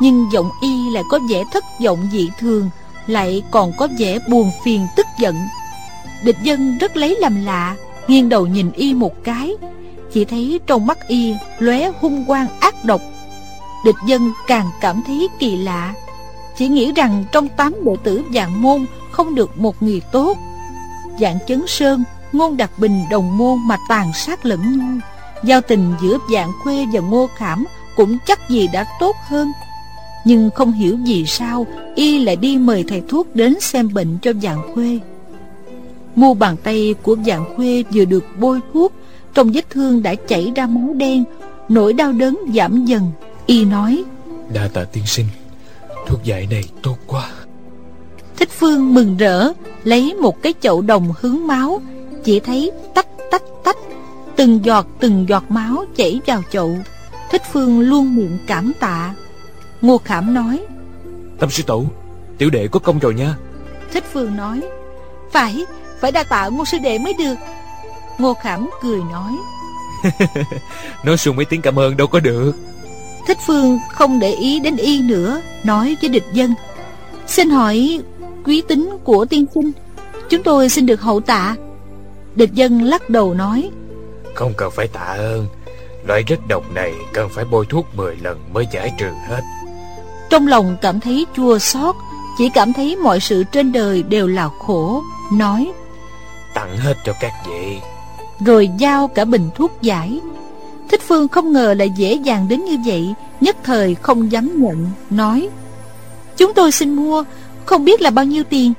[0.00, 2.70] nhưng giọng y lại có vẻ thất vọng dị thường,
[3.06, 5.36] Lại còn có vẻ buồn phiền tức giận.
[6.24, 7.76] Địch dân rất lấy làm lạ,
[8.08, 9.54] Nghiêng đầu nhìn y một cái.
[10.12, 13.00] Chỉ thấy trong mắt y lóe hung quang ác độc.
[13.84, 15.94] Địch dân càng cảm thấy kỳ lạ.
[16.56, 20.38] Chỉ nghĩ rằng trong tám đệ tử dạng môn Không được một người tốt.
[21.20, 25.08] Dạng chấn sơn, Ngôn đặc bình đồng môn mà tàn sát lẫn nhau,
[25.44, 27.64] Giao tình giữa dạng khuê và ngô khảm
[27.96, 29.52] Cũng chắc gì đã tốt hơn.
[30.24, 34.32] Nhưng không hiểu vì sao Y lại đi mời thầy thuốc đến xem bệnh cho
[34.42, 35.00] dạng khuê.
[36.14, 38.92] Mu bàn tay của dạng khuê vừa được bôi thuốc
[39.34, 41.24] Trong vết thương đã chảy ra máu đen
[41.68, 43.10] Nỗi đau đớn giảm dần.
[43.46, 44.04] Y nói
[44.54, 45.26] Đa tạ tiên sinh
[46.06, 47.30] Thuốc giải này tốt quá.
[48.36, 49.52] Thích Phương mừng rỡ
[49.84, 51.80] Lấy một cái chậu đồng hứng máu
[52.24, 53.76] Chỉ thấy tách tách tách
[54.36, 56.76] Từng giọt từng giọt máu chảy vào chậu.
[57.30, 59.14] Thích Phương luôn miệng cảm tạ
[59.84, 60.64] Ngô Khảm nói
[61.38, 61.84] Tâm sư tổ
[62.38, 63.36] Tiểu đệ có công rồi nha.
[63.92, 64.62] Thích Phương nói
[65.32, 65.64] Phải
[66.00, 67.34] phải đa tạ ngô sư đệ mới được.
[68.18, 69.32] Ngô Khảm cười nói
[71.04, 72.52] Nói xuồng mấy tiếng cảm ơn đâu có được.
[73.26, 76.54] Thích Phương không để ý đến y nữa Nói với địch dân
[77.26, 78.00] Xin hỏi
[78.44, 79.72] quý tính của tiên sinh
[80.30, 81.56] Chúng tôi xin được hậu tạ.
[82.34, 83.70] Địch dân lắc đầu nói
[84.34, 85.46] Không cần phải tạ ơn
[86.06, 89.40] Loại rết độc này cần phải bôi thuốc 10 lần mới giải trừ hết
[90.30, 91.96] Trong lòng cảm thấy chua xót
[92.38, 95.72] Chỉ cảm thấy mọi sự trên đời đều là khổ Nói.
[96.54, 97.78] Tặng hết cho các vị.
[98.46, 100.20] Rồi giao cả bình thuốc giải.
[100.90, 104.90] Thích Phương không ngờ lại dễ dàng đến như vậy Nhất thời không dám nhận
[105.10, 105.48] Nói.
[106.36, 107.24] Chúng tôi xin mua
[107.64, 108.72] Không biết là bao nhiêu tiền.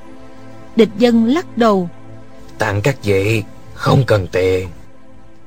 [0.76, 1.88] Địch dân lắc đầu.
[2.58, 3.42] Tặng các vị
[3.74, 4.68] Không cần tiền.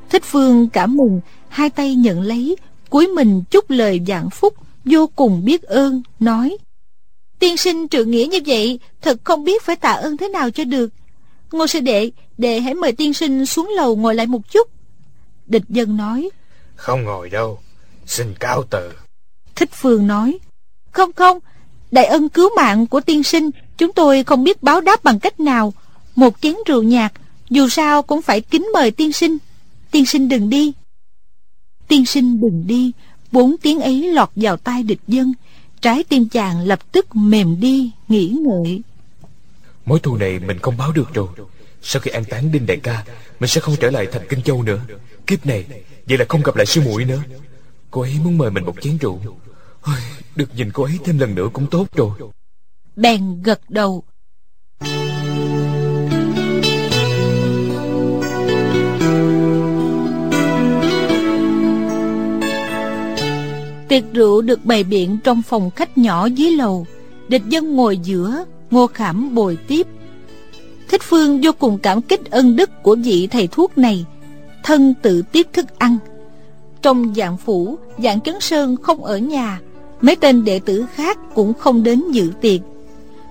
[0.09, 2.55] Thích Phương cảm mừng Hai tay nhận lấy
[2.89, 4.53] cúi mình chúc lời dạng phúc
[4.85, 6.57] Vô cùng biết ơn Nói
[7.39, 10.63] Tiên sinh trượng nghĩa như vậy Thật không biết phải tạ ơn thế nào cho
[10.63, 10.89] được.
[11.51, 14.69] Ngô sư đệ Đệ hãy mời tiên sinh xuống lầu ngồi lại một chút.
[15.45, 16.29] Địch dân nói
[16.75, 17.59] Không ngồi đâu
[18.05, 18.91] Xin cáo từ.
[19.55, 20.39] Thích Phương nói
[20.91, 21.39] Không không
[21.91, 25.39] Đại ân cứu mạng của tiên sinh Chúng tôi không biết báo đáp bằng cách
[25.39, 25.73] nào.
[26.15, 27.13] Một chén rượu nhạt
[27.49, 29.37] Dù sao cũng phải kính mời tiên sinh.
[29.91, 30.73] Tiên sinh đừng đi.
[31.87, 32.91] Tiên sinh đừng đi
[33.31, 35.33] Bốn tiếng ấy lọt vào tai địch dân
[35.81, 38.81] Trái tim chàng lập tức mềm đi Nghĩ ngợi
[39.85, 41.27] Mối thù này mình không báo được rồi.
[41.81, 43.05] Sau khi an táng Đinh Đại ca
[43.39, 44.79] Mình sẽ không trở lại thành Kinh Châu nữa.
[45.27, 45.65] Kiếp này
[46.07, 47.23] Vậy là không gặp lại sư muội nữa.
[47.91, 49.19] Cô ấy muốn mời mình một chén rượu.
[49.81, 49.95] Ôi,
[50.35, 52.11] Được nhìn cô ấy thêm lần nữa cũng tốt rồi.
[52.95, 54.03] Bèn gật đầu
[63.89, 66.85] Tiệc rượu được bày biện trong phòng khách nhỏ dưới lầu.
[67.27, 69.87] Địch dân ngồi giữa, Ngô Khảm bồi tiếp.
[70.89, 74.05] Thích Phương vô cùng cảm kích ân đức của vị thầy thuốc này.
[74.63, 75.97] Thân tự tiếp thức ăn.
[76.81, 79.59] Trong dạng phủ, Dạng Chấn Sơn không ở nhà.
[80.01, 82.61] Mấy tên đệ tử khác cũng không đến dự tiệc.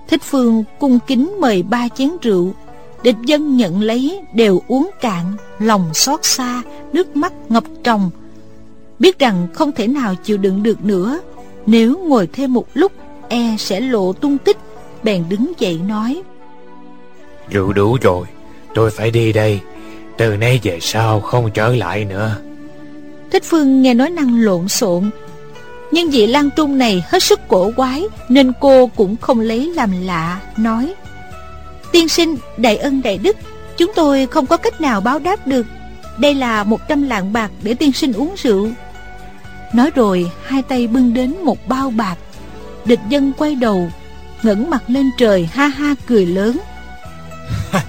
[0.07, 2.53] Thích Phương cung kính mời ba chén rượu.
[3.03, 5.25] Địch dân nhận lấy, đều uống cạn,
[5.59, 6.61] Lòng xót xa,
[6.93, 8.09] Nước mắt ngập tròng
[8.99, 11.19] Biết rằng không thể nào chịu đựng được nữa.
[11.65, 12.91] Nếu ngồi thêm một lúc
[13.29, 14.57] E sẽ lộ tung tích
[15.03, 16.21] Bèn đứng dậy nói.
[17.49, 18.27] Rượu đủ rồi
[18.73, 19.59] Tôi phải đi đây.
[20.17, 22.35] Từ nay về sau không trở lại nữa.
[23.31, 25.09] Thích Phương nghe nói năng lộn xộn.
[25.91, 29.91] Nhưng vị Lan Trung này hết sức cổ quái Nên cô cũng không lấy làm
[30.05, 30.93] lạ Nói.
[31.91, 33.37] Tiên sinh đại ân đại đức
[33.77, 35.65] Chúng tôi không có cách nào báo đáp được.
[36.17, 38.69] Đây là một trăm lạng bạc để tiên sinh uống rượu
[39.73, 42.15] Nói rồi hai tay bưng đến một bao bạc.
[42.85, 43.91] Địch dân quay đầu
[44.43, 46.59] ngẩng mặt lên trời ha ha cười lớn.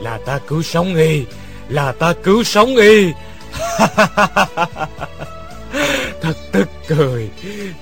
[0.00, 1.24] Là ta cứu sống y
[1.68, 3.12] Là ta cứu sống y.
[6.22, 7.30] Thật tức cười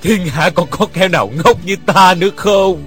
[0.02, 2.82] Thiên hạ còn có kẻ nào ngốc như ta nữa không?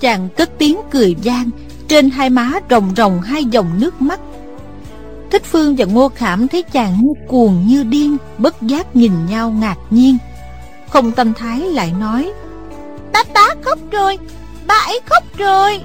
[0.00, 1.50] Chàng cất tiếng cười gian
[1.88, 4.20] Trên hai má rồng rồng hai dòng nước mắt
[5.30, 9.50] Thích Phương và Ngô Khảm thấy chàng như cuồng như điên Bất giác nhìn nhau
[9.50, 10.18] ngạc nhiên.
[10.88, 12.32] Không tâm thái lại nói
[13.12, 14.18] Tá tá khóc rồi
[14.66, 15.80] Ba ấy khóc rồi.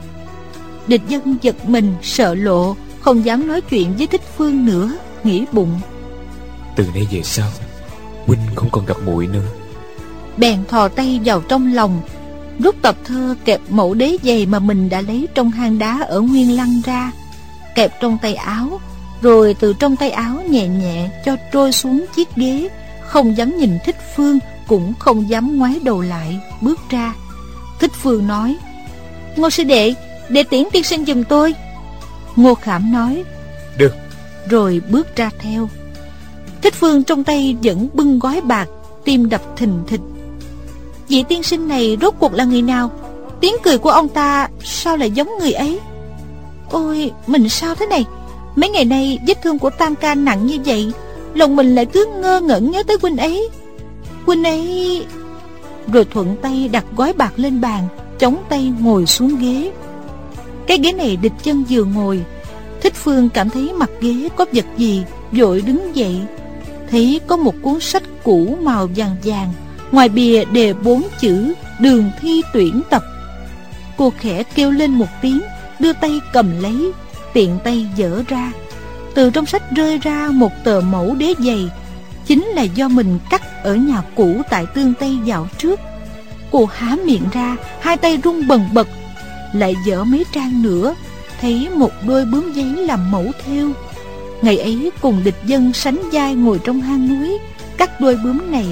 [0.87, 4.91] Địch dân giật mình sợ lộ Không dám nói chuyện với Thích Phương nữa
[5.23, 5.79] Nghĩ bụng.
[6.75, 7.49] Từ nay về sau
[8.25, 9.47] Huynh không còn gặp muội nữa.
[10.37, 12.01] Bèn thò tay vào trong lòng
[12.59, 16.21] Rút tập thơ kẹp mẫu đế giày Mà mình đã lấy trong hang đá ở
[16.21, 17.11] Nguyên Lăng ra
[17.75, 18.79] Kẹp trong tay áo
[19.22, 22.70] Rồi từ trong tay áo nhẹ nhẹ Cho trôi xuống chiếc ghế.
[23.07, 27.13] Không dám nhìn Thích Phương Cũng không dám ngoái đầu lại Bước ra.
[27.80, 28.55] Thích Phương nói
[29.36, 29.93] Ngô sư đệ
[30.30, 31.53] Để tiễn tiên sinh giùm tôi.
[32.36, 33.24] Ngô Khảm nói
[33.78, 33.95] Được.
[34.49, 35.70] Rồi bước ra theo.
[36.61, 38.68] Thích Phương trong tay vẫn bưng gói bạc
[39.03, 40.01] Tim đập thình thịch.
[41.07, 42.91] Vị tiên sinh này rốt cuộc là người nào?
[43.41, 45.80] Tiếng cười của ông ta Sao lại giống người ấy?
[46.70, 48.05] Ôi mình sao thế này
[48.56, 50.91] Mấy ngày nay, vết thương của Tam ca nặng như vậy,
[51.34, 53.49] Lòng mình lại cứ ngơ ngẩn nhớ tới huynh ấy.
[54.26, 55.06] Huynh ấy
[55.93, 57.88] Rồi thuận tay đặt gói bạc lên bàn,
[58.20, 59.72] Chống tay ngồi xuống ghế.
[60.68, 62.22] Cái ghế này địch chân vừa ngồi,
[62.82, 66.20] Thích Phương cảm thấy mặt ghế có vật gì, Vội đứng dậy.
[66.91, 69.53] Thấy có một cuốn sách cũ màu vàng vàng,
[69.91, 73.03] Ngoài bìa đề bốn chữ, Đường thi tuyển tập.
[73.97, 75.41] Cô khẽ kêu lên một tiếng,
[75.80, 76.91] Đưa tay cầm lấy.
[77.36, 78.51] Tiện tay dở ra.
[79.15, 81.69] Từ trong sách rơi ra một tờ mẫu đế giày,
[82.25, 85.79] Chính là do mình cắt ở nhà cũ tại tương Tây dạo trước.
[86.51, 88.88] Cô há miệng ra, Hai tay run bần bật,
[89.53, 90.95] Lại dở mấy trang nữa,
[91.41, 93.69] Thấy một đôi bướm giấy làm mẫu theo.
[94.41, 97.38] Ngày ấy cùng địch dân sánh vai ngồi trong hang núi,
[97.77, 98.67] Cắt đôi bướm này.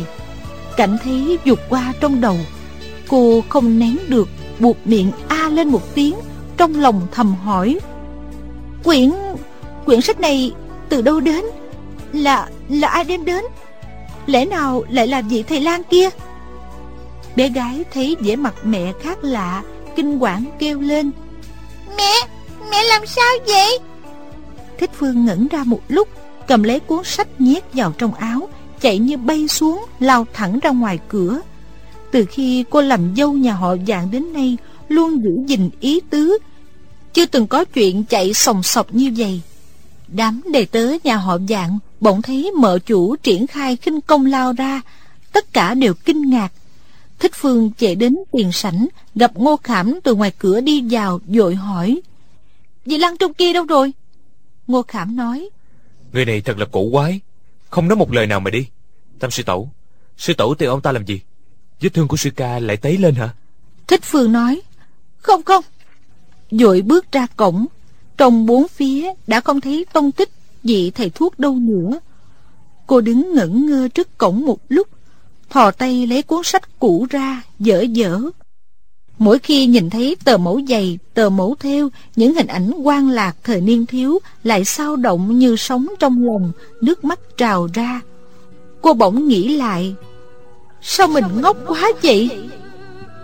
[0.77, 2.37] Cảnh thấy dục qua trong đầu,
[3.07, 6.15] Cô không nén được, Buộc miệng a lên một tiếng,
[6.57, 7.79] Trong lòng thầm hỏi.
[8.83, 9.11] Quyển
[9.85, 10.51] Quyển sách này
[10.89, 11.45] từ đâu đến?
[12.13, 13.43] Là là ai đem đến?
[14.25, 16.09] Lẽ nào lại là vị thầy Lan kia?
[17.35, 19.63] Bé gái thấy vẻ mặt mẹ khác lạ
[19.95, 21.11] Kinh quản kêu lên.
[21.97, 22.13] Mẹ
[22.71, 23.79] Mẹ làm sao vậy?
[24.77, 26.07] Thích Phương ngẩn ra một lúc
[26.47, 28.49] Cầm lấy cuốn sách nhét vào trong áo
[28.81, 31.41] Chạy như bay xuống Lao thẳng ra ngoài cửa.
[32.11, 34.57] Từ khi cô làm dâu nhà họ dạng đến nay
[34.87, 36.37] Luôn giữ gìn ý tứ
[37.13, 39.41] Chưa từng có chuyện chạy sòng sọc như vậy.
[40.07, 44.53] Đám đề tớ nhà họ dạng Bỗng thấy mợ chủ triển khai khinh công lao
[44.53, 44.81] ra.
[45.31, 46.49] Tất cả đều kinh ngạc.
[47.19, 51.55] Thích Phương chạy đến tiền sảnh Gặp Ngô Khảm từ ngoài cửa đi vào Dội
[51.55, 52.01] hỏi
[52.85, 53.91] Dì Lăng trong kia đâu rồi?
[54.67, 55.49] Ngô Khảm nói
[56.13, 57.19] Người này thật là cổ quái.
[57.69, 58.67] Không nói một lời nào mà đi.
[59.19, 59.69] Tam sư tẩu
[60.17, 61.21] Sư tẩu tìm ông ta làm gì?
[61.81, 63.29] Vết thương của sư ca lại tấy lên hả?
[63.87, 64.61] Thích Phương nói
[65.17, 65.63] Không không
[66.59, 67.65] Dội bước ra cổng
[68.17, 70.29] Trong bốn phía đã không thấy tông tích
[70.63, 71.99] Vị thầy thuốc đâu nữa
[72.87, 74.87] Cô đứng ngẩn ngơ trước cổng một lúc
[75.49, 78.21] Thò tay lấy cuốn sách cũ ra Dở dở
[79.17, 83.35] Mỗi khi nhìn thấy tờ mẫu dày, tờ mẫu theo, những hình ảnh quan lạc
[83.43, 86.51] thời niên thiếu lại sao động như sóng trong lòng,
[86.81, 88.01] nước mắt trào ra.
[88.81, 89.95] Cô bỗng nghĩ lại,
[90.81, 92.29] sao mình ngốc quá vậy?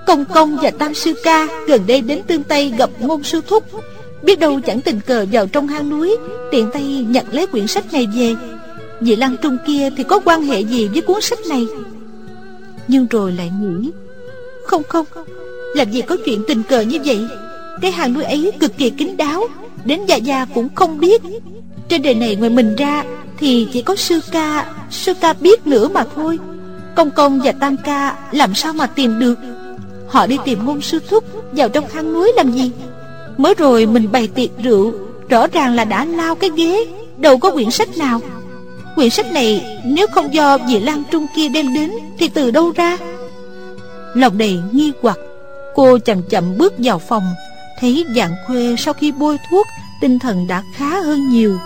[0.09, 3.63] Công công và Tam Sư Ca gần đây đến tương Tây gặp ngôn sư thúc.
[4.23, 6.17] Biết đâu chẳng tình cờ vào trong hang núi,
[6.51, 8.35] tiện tay nhặt lấy quyển sách này về.
[9.01, 11.67] Vị Lăng Trung kia thì có quan hệ gì với cuốn sách này?
[12.87, 13.91] Nhưng rồi lại nghĩ,
[14.65, 15.05] không không,
[15.75, 17.19] làm gì có chuyện tình cờ như vậy
[17.81, 19.43] Cái hàng núi ấy cực kỳ kín đáo
[19.85, 21.21] Đến già già cũng không biết
[21.89, 23.03] Trên đời này ngoài mình ra
[23.37, 26.39] Thì chỉ có sư ca Sư ca biết nữa mà thôi
[26.95, 29.35] Công công và tam ca làm sao mà tìm được
[30.09, 32.71] Họ đi tìm ngôn sư thúc Vào trong hang núi làm gì?
[33.37, 34.93] Mới rồi mình bày tiệc rượu,
[35.29, 36.85] Rõ ràng là đã lao cái ghế,
[37.17, 38.21] Đâu có quyển sách nào.
[38.95, 42.71] Quyển sách này nếu không do vị Lang Trung kia đem đến Thì từ đâu
[42.75, 42.97] ra?
[44.13, 45.17] Lòng đầy nghi hoặc,
[45.75, 47.23] Cô chậm chậm bước vào phòng,
[47.79, 49.65] Thấy dạng khuê sau khi bôi thuốc,
[50.01, 51.59] Tinh thần đã khá hơn nhiều.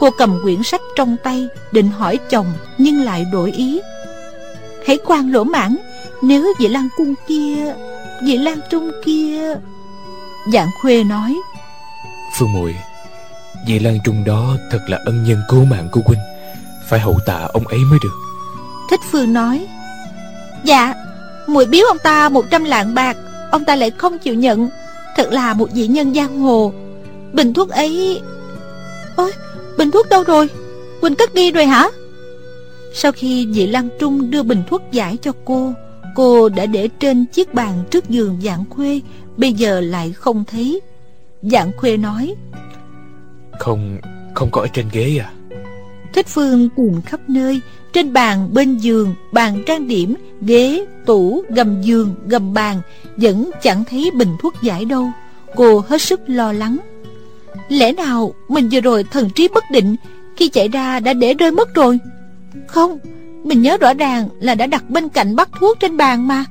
[0.00, 2.46] Cô cầm quyển sách trong tay, Định hỏi chồng
[2.78, 3.80] nhưng lại đổi ý.
[4.86, 5.76] Hãy quan lỗ mãn
[6.22, 7.74] nếu vị Lan Cung kia
[8.22, 9.54] Vị Lan Trung kia
[10.52, 11.36] Dạng khuê nói.
[12.38, 12.74] Phương muội
[13.66, 16.20] Vị Lan Trung đó thật là ân nhân cứu mạng của huynh
[16.88, 18.14] Phải hậu tạ ông ấy mới được.
[18.90, 19.66] Thích Phương nói.
[20.64, 20.94] Dạ
[21.46, 23.16] muội biếu ông ta một trăm lạng bạc
[23.50, 24.68] Ông ta lại không chịu nhận.
[25.16, 26.72] Thật là một vị nhân giang hồ.
[27.32, 28.20] Bình thuốc ấy
[29.16, 29.32] Ôi
[29.78, 30.48] bình thuốc đâu rồi?
[31.00, 31.88] Quỳnh cất đi rồi hả?
[32.94, 35.72] Sau khi vị Lan Trung đưa bình thuốc giải cho cô
[36.16, 39.00] Cô đã để trên chiếc bàn trước giường dạng khuê
[39.36, 40.80] Bây giờ lại không thấy.
[41.42, 42.34] Dạng khuê nói
[43.58, 43.98] Không,
[44.34, 45.32] không có ở trên ghế à?
[46.12, 47.60] Thích Phương tìm khắp nơi
[47.92, 52.80] Trên bàn, bên giường, bàn trang điểm Ghế, tủ, gầm giường, gầm bàn
[53.16, 55.10] Vẫn chẳng thấy bình thuốc giải đâu.
[55.56, 56.76] Cô hết sức lo lắng.
[57.68, 59.96] Lẽ nào mình vừa rồi thần trí bất định
[60.36, 61.98] Khi chạy ra đã để rơi mất rồi?
[62.66, 62.98] Không
[63.46, 66.44] Mình nhớ rõ ràng là đã đặt bên cạnh bát thuốc trên bàn mà.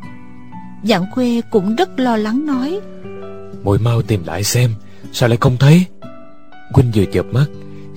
[0.83, 2.79] Dạng khuê cũng rất lo lắng nói.
[3.63, 4.75] Muội mau tìm lại xem
[5.13, 5.85] Sao lại không thấy?
[6.73, 7.45] Huynh vừa chợp mắt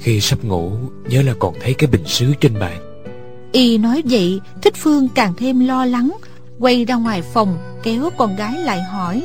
[0.01, 0.73] Khi sắp ngủ
[1.09, 3.05] Nhớ là còn thấy cái bình sứ trên bàn.
[3.53, 6.17] Y nói vậy Thích Phương càng thêm lo lắng
[6.59, 9.23] Quay ra ngoài phòng Kéo con gái lại hỏi.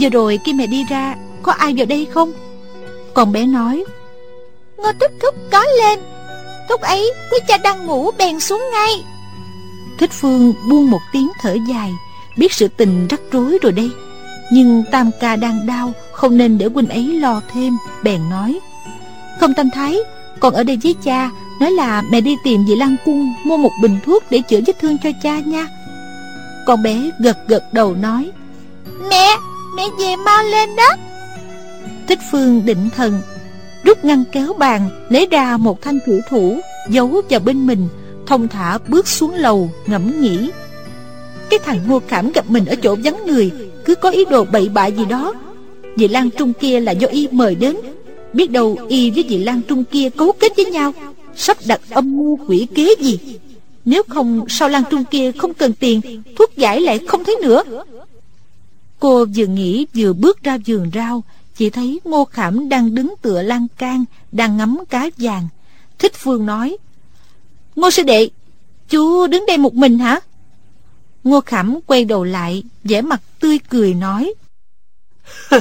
[0.00, 2.32] Vừa rồi khi mẹ đi ra Có ai vào đây không?
[3.14, 3.84] Con bé nói.
[4.76, 5.98] Ngô Thúc Thúc có lên
[6.68, 9.04] Thúc ấy thấy cha đang ngủ bèn xuống ngay.
[9.98, 11.92] Thích Phương buông một tiếng thở dài
[12.36, 13.90] Biết sự tình rắc rối rồi đây.
[14.52, 18.58] Nhưng Tam ca đang đau Không nên để huynh ấy lo thêm Bèn nói.
[19.40, 19.98] Không Tam Thái
[20.40, 23.72] Còn ở đây với cha Nói là mẹ đi tìm vị Lan Cung Mua một
[23.82, 25.66] bình thuốc để chữa vết thương cho cha nha.
[26.66, 28.30] Con bé gật gật đầu nói.
[29.10, 29.28] Mẹ
[29.76, 30.88] Mẹ về mau lên đó.
[32.08, 33.22] Thích Phương định thần
[33.88, 36.60] Rút ngăn kéo bàn, Lấy ra một thanh thủ thủ,
[36.90, 37.88] Giấu vào bên mình,
[38.26, 40.50] Thông thả bước xuống lầu, ngẫm nghĩ.
[41.50, 43.50] Cái thằng ngô khảm gặp mình ở chỗ vắng người,
[43.84, 45.34] Cứ có ý đồ bậy bạ gì đó.
[45.96, 47.76] Vị Lan Trung kia là do y mời đến.
[48.32, 50.92] Biết đâu y với vị Lan Trung kia cấu kết với nhau,
[51.36, 53.18] Sắp đặt âm mưu quỷ kế gì.
[53.84, 56.00] Nếu không, sao Lan Trung kia không cần tiền,
[56.38, 57.62] Thuốc giải lại không thấy nữa?
[59.00, 61.22] Cô vừa nghĩ vừa bước ra vườn rau
[61.58, 65.48] chỉ thấy Ngô Khảm đang đứng tựa lan can Đang ngắm cá vàng.
[65.98, 66.76] Thích Phương nói
[67.76, 68.28] Ngô sư đệ
[68.88, 70.20] Chú đứng đây một mình hả?
[71.24, 74.34] Ngô Khảm quay đầu lại vẻ mặt tươi cười nói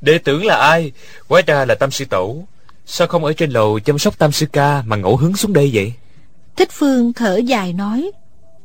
[0.00, 0.92] Đệ tưởng là ai?
[1.28, 2.44] Hóa ra là Tam Sư Tổ.
[2.86, 5.70] Sao không ở trên lầu chăm sóc Tam Sư Ca Mà ngẫu hứng xuống đây
[5.74, 5.92] vậy?
[6.56, 8.10] Thích Phương thở dài nói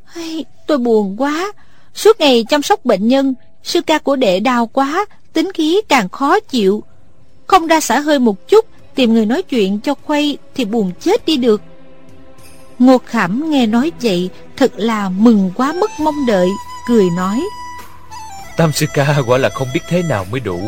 [0.05, 1.51] hey, Tôi buồn quá.
[1.93, 3.33] Suốt ngày chăm sóc bệnh nhân
[3.63, 6.83] Sư ca của đệ đau quá Tính khí càng khó chịu.
[7.47, 8.65] Không ra xả hơi một chút
[8.95, 11.61] Tìm người nói chuyện cho khuây Thì buồn chết đi được.
[12.79, 16.49] Ngô Khảm nghe nói vậy Thật là mừng quá mất mong đợi
[16.87, 17.43] Cười nói.
[18.57, 20.59] Tam sư ca quả là không biết thế nào mới đủ.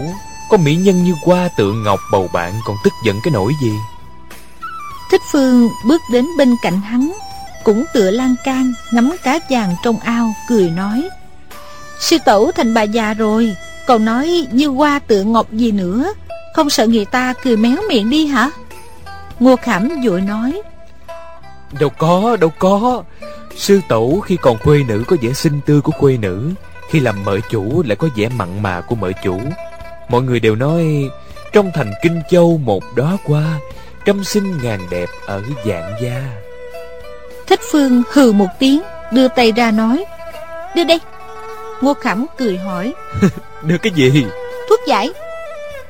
[0.49, 3.71] Có mỹ nhân như hoa tượng ngọc bầu bạn Còn tức giận cái nỗi gì?
[5.11, 7.11] Thích Phương bước đến bên cạnh hắn
[7.63, 11.09] Cũng tựa lan can Ngắm cá vàng trong ao Cười nói.
[11.99, 13.55] Sư tổ thành bà già rồi
[13.87, 16.13] Còn nói như hoa tựa ngọc gì nữa.
[16.53, 18.51] Không sợ người ta cười méo miệng đi hả?
[19.39, 20.61] Ngô Khảm vội nói.
[21.79, 23.03] Đâu có, đâu có.
[23.55, 26.51] Sư tổ khi còn quê nữ có vẻ xinh tươi của quê nữ.
[26.89, 29.39] Khi làm mợ chủ lại có vẻ mặn mà của mợ chủ.
[30.09, 31.09] Mọi người đều nói
[31.53, 33.59] Trong thành Kinh Châu một đó qua
[34.05, 36.23] Trăm sinh ngàn đẹp ở dạng gia
[37.47, 38.81] Thích Phương hừ một tiếng
[39.11, 40.05] Đưa tay ra nói.
[40.75, 40.99] Đưa đây
[41.81, 42.93] Ngô Khảm cười hỏi.
[43.63, 44.25] Đưa cái gì?
[44.69, 45.09] Thuốc giải.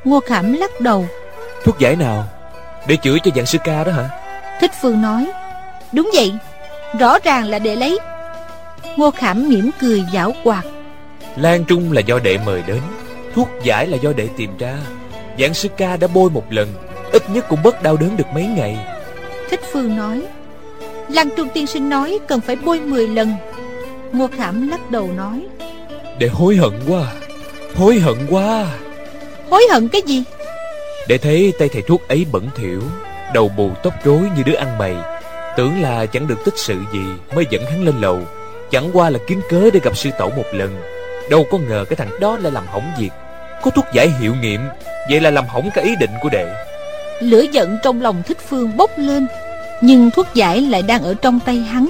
[0.03, 1.07] Ngô Khảm lắc đầu.
[1.63, 2.23] Thuốc giải nào?
[2.88, 4.09] Để chữa cho dạng sư ca đó hả?
[4.61, 5.31] Thích Phương nói.
[5.91, 6.33] Đúng vậy.
[6.99, 7.99] Rõ ràng là để lấy.
[8.95, 10.63] Ngô Khảm mỉm cười giảo quạt
[11.36, 12.81] Lan Trung là do đệ mời đến.
[13.36, 14.77] Thuốc giải là do đệ tìm ra.
[15.39, 16.73] Dạng sư ca đã bôi một lần.
[17.11, 18.77] Ít nhất cũng bớt đau đớn được mấy ngày.
[19.49, 20.21] Thích Phương nói.
[21.09, 23.33] Lan Trung tiên sinh nói cần phải bôi 10 lần.
[24.11, 25.45] Ngô Khảm lắc đầu nói
[26.20, 27.13] Đệ hối hận quá.
[27.76, 28.66] Hối hận quá.
[29.49, 30.24] Hối hận cái gì?
[31.07, 32.82] Đệ thấy tay thầy thuốc ấy bẩn thỉu
[33.34, 34.95] Đầu bù tóc rối như đứa ăn mày.
[35.57, 37.03] Tưởng là chẳng được tích sự gì
[37.36, 38.20] Mới dẫn hắn lên lầu.
[38.72, 40.76] Chẳng qua là kiếm cớ để gặp sư tổ một lần.
[41.30, 43.11] Đâu có ngờ cái thằng đó lại làm hỏng việc.
[43.61, 44.61] Có thuốc giải hiệu nghiệm
[45.09, 46.47] Vậy là làm hỏng cả ý định của đệ.
[47.22, 49.28] Lửa giận trong lòng thích phương bốc lên
[49.82, 51.89] Nhưng thuốc giải lại đang ở trong tay hắn.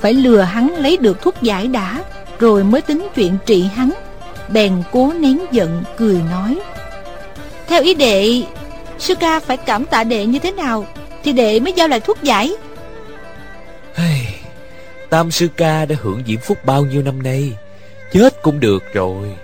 [0.00, 2.02] Phải lừa hắn lấy được thuốc giải đã
[2.40, 3.90] Rồi mới tính chuyện trị hắn.
[4.48, 6.60] Bèn cố nén giận cười nói.
[7.66, 8.42] Theo ý đệ
[8.98, 10.86] Sư ca phải cảm tạ đệ như thế nào
[11.24, 12.56] Thì đệ mới giao lại thuốc giải?
[15.10, 17.52] Tam sư ca đã hưởng diễm phúc bao nhiêu năm nay
[18.12, 19.36] Chết cũng được rồi.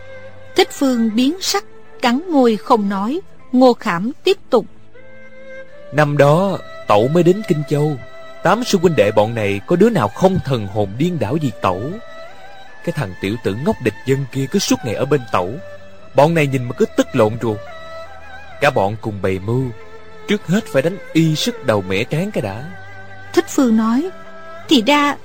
[0.56, 1.64] Thích Phương biến sắc
[2.02, 3.20] Cắn môi không nói.
[3.52, 4.66] Ngô Khảm tiếp tục.
[5.92, 7.96] Năm đó Tẩu mới đến Kinh Châu.
[8.42, 11.50] Tám sư huynh đệ bọn này Có đứa nào không thần hồn điên đảo gì
[11.62, 11.82] tẩu
[12.86, 15.54] Cái thằng tiểu tử ngốc địch dân kia Cứ suốt ngày ở bên tẩu
[16.14, 17.58] Bọn này nhìn mà cứ tức lộn ruột
[18.60, 19.62] Cả bọn cùng bày mưu.
[20.28, 22.64] Trước hết phải đánh y sức đầu mẻ tráng cái đã.
[23.32, 24.10] Thích Phương nói
[24.68, 25.16] Thì ra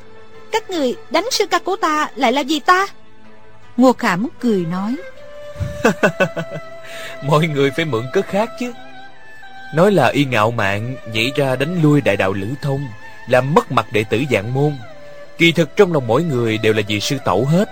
[0.52, 2.88] Các người đánh sư ca của ta lại là gì ta?
[3.78, 4.96] Ngô Khảm cười nói
[7.24, 8.74] Mọi người phải mượn cớ khác chứ.
[9.76, 12.88] Nói là y ngạo mạn Nhảy ra đánh lui đại đạo Lữ Thông
[13.28, 14.74] Làm mất mặt đệ tử dạng môn
[15.42, 17.70] Kỳ thực trong lòng mỗi người đều là vì sư tẩu hết.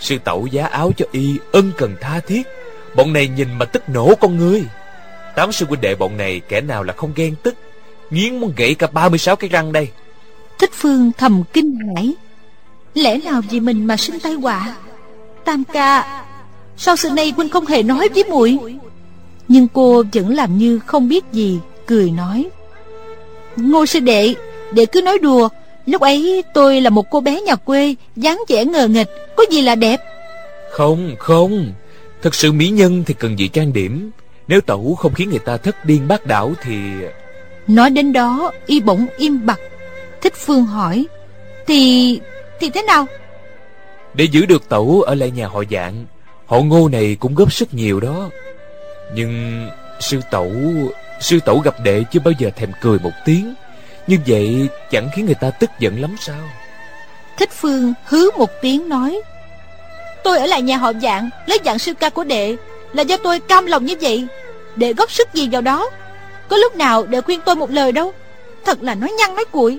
[0.00, 2.42] Sư tẩu giá áo cho y Ân cần tha thiết.
[2.96, 4.64] Bọn này nhìn mà tức nổ con ngươi.
[5.36, 7.54] Tám sư huynh đệ bọn này Kẻ nào là không ghen tức,
[8.10, 9.88] Nghiến muốn gãy cả 36 cái răng đây.
[10.58, 12.14] Thích Phương thầm kinh hãi.
[12.94, 14.76] Lẽ nào vì mình mà sinh tai họa?
[15.44, 16.22] Tam ca
[16.76, 18.58] sau sự này huynh không hề nói với muội?
[19.48, 22.48] Nhưng cô vẫn làm như không biết gì, Cười nói.
[23.56, 24.34] Ngô sư đệ
[24.72, 25.48] Đệ cứ nói đùa
[25.90, 29.62] Lúc ấy tôi là một cô bé nhà quê dáng vẻ ngờ nghịch Có gì
[29.62, 30.00] là đẹp?
[30.70, 31.72] Không không.
[32.22, 34.10] Thật sự mỹ nhân thì cần gì trang điểm.
[34.48, 36.76] Nếu tẩu không khiến người ta thất điên bác đảo thì
[37.66, 39.60] Nói đến đó Y bỗng im bặt.
[40.20, 41.06] Thích Phương hỏi
[41.66, 42.20] Thì...
[42.60, 43.06] thì thế nào?
[44.14, 46.04] Để giữ được tẩu ở lại nhà họ dạng
[46.46, 48.30] Họ ngô này cũng góp sức nhiều đó.
[49.14, 49.66] Nhưng
[50.00, 50.52] sư tẩu
[51.20, 53.54] Sư tẩu gặp đệ chưa bao giờ thèm cười một tiếng
[54.06, 56.50] Như vậy chẳng khiến người ta tức giận lắm sao?
[57.38, 59.20] Thích Phương hứ một tiếng nói
[60.24, 62.56] Tôi ở lại nhà họ dạng Lấy dạng sư ca của đệ
[62.92, 64.26] Là do tôi cam lòng như vậy.
[64.76, 65.90] Đệ góp sức gì vào đó?
[66.48, 68.12] Có lúc nào đệ khuyên tôi một lời đâu?
[68.64, 69.78] Thật là nói nhăn nói cuội.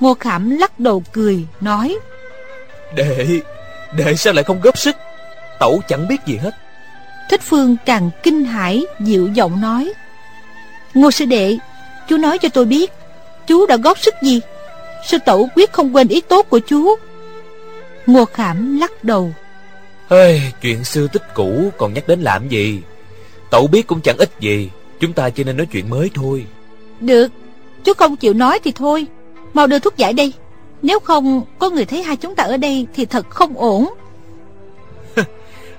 [0.00, 1.96] Ngô Khảm lắc đầu cười Nói
[2.94, 3.40] Đệ
[3.96, 4.96] Đệ sao lại không góp sức?
[5.60, 6.54] Tẩu chẳng biết gì hết.
[7.30, 9.92] Thích Phương càng kinh hãi dịu giọng nói
[10.94, 11.58] Ngô sư đệ
[12.08, 12.92] Chú nói cho tôi biết
[13.48, 14.40] Chú đã góp sức gì?
[15.06, 16.96] Sư tẩu quyết không quên ý tốt của chú.
[18.06, 19.32] Ngô Khảm lắc đầu.
[20.08, 22.80] Ê, Chuyện xưa tích cũ còn nhắc đến làm gì?
[23.50, 24.70] Tẩu biết cũng chẳng ích gì
[25.00, 26.44] Chúng ta chỉ nên nói chuyện mới thôi.
[27.00, 27.28] Được
[27.84, 29.06] Chú không chịu nói thì thôi.
[29.54, 30.32] Mau đưa thuốc giải đây.
[30.82, 33.88] Nếu không có người thấy hai chúng ta ở đây Thì thật không ổn.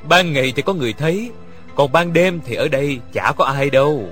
[0.09, 1.29] Ban ngày thì có người thấy
[1.75, 4.03] Còn ban đêm thì ở đây chả có ai đâu.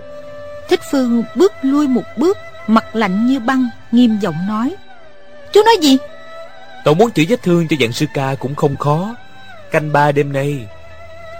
[0.69, 2.37] Thích Phương bước lui một bước
[2.67, 4.75] Mặt lạnh như băng Nghiêm giọng nói.
[5.53, 5.97] Chú nói gì?
[6.83, 9.15] Tẩu muốn chữa vết thương cho dạng sư ca cũng không khó.
[9.71, 10.67] Canh ba đêm nay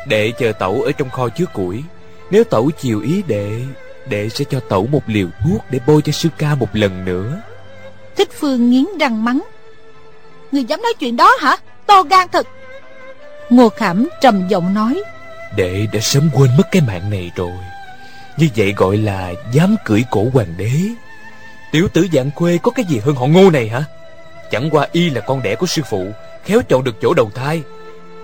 [0.07, 1.84] Đệ chờ tẩu ở trong kho chứa củi.
[2.32, 3.61] Nếu tẩu chiều ý đệ
[4.09, 7.41] Đệ sẽ cho tẩu một liều thuốc Để bôi cho sư ca một lần nữa.
[8.15, 9.41] Thích Phương nghiến răng mắng.
[10.51, 11.57] Người dám nói chuyện đó hả?
[11.86, 12.47] To gan thật.
[13.49, 15.01] Ngô Khảm trầm giọng nói.
[15.55, 17.51] Đệ đã sớm quên mất cái mạng này rồi.
[18.38, 20.71] Như vậy gọi là dám cưỡi cổ hoàng đế
[21.78, 23.84] Tiểu tử dạng quê có cái gì hơn họ ngô này hả?
[24.51, 26.07] Chẳng qua y là con đẻ của sư phụ
[26.45, 27.61] Khéo chọn được chỗ đầu thai.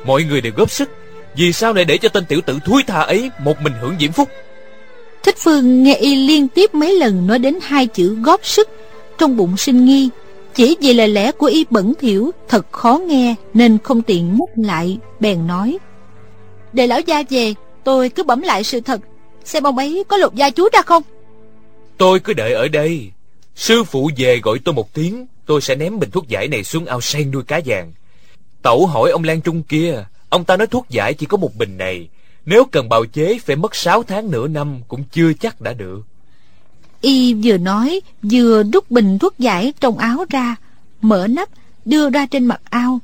[0.05, 0.89] Mọi người đều góp sức
[1.35, 4.11] Vì sao lại để cho tên tiểu tử thúi tha ấy Một mình hưởng diễm
[4.11, 4.29] phúc?
[5.23, 8.69] Thích Phương nghe y liên tiếp mấy lần Nói đến hai chữ góp sức
[9.17, 10.09] Trong bụng sinh nghi.
[10.53, 14.49] Chỉ vì lời lẽ của y bẩn thỉu Thật khó nghe Nên không tiện nhắc
[14.55, 15.77] lại Bèn nói.
[16.73, 19.01] Để lão gia về Tôi cứ bẩm lại sự thật.
[19.43, 21.03] Xem ông ấy có lột da chú ra không?
[21.97, 23.12] Tôi cứ đợi ở đây
[23.55, 26.85] Sư phụ về gọi tôi một tiếng, Tôi sẽ ném bình thuốc giải này xuống
[26.85, 27.91] ao sen nuôi cá vàng.
[28.61, 31.77] Tẩu hỏi ông Lan Trung kia, Ông ta nói thuốc giải chỉ có một bình
[31.77, 32.09] này,
[32.45, 36.01] Nếu cần bào chế phải mất 6 tháng nửa năm Cũng chưa chắc đã được.
[37.01, 40.55] Y vừa nói, Vừa rút bình thuốc giải trong áo ra,
[41.01, 41.49] Mở nắp,
[41.85, 42.99] đưa ra trên mặt ao.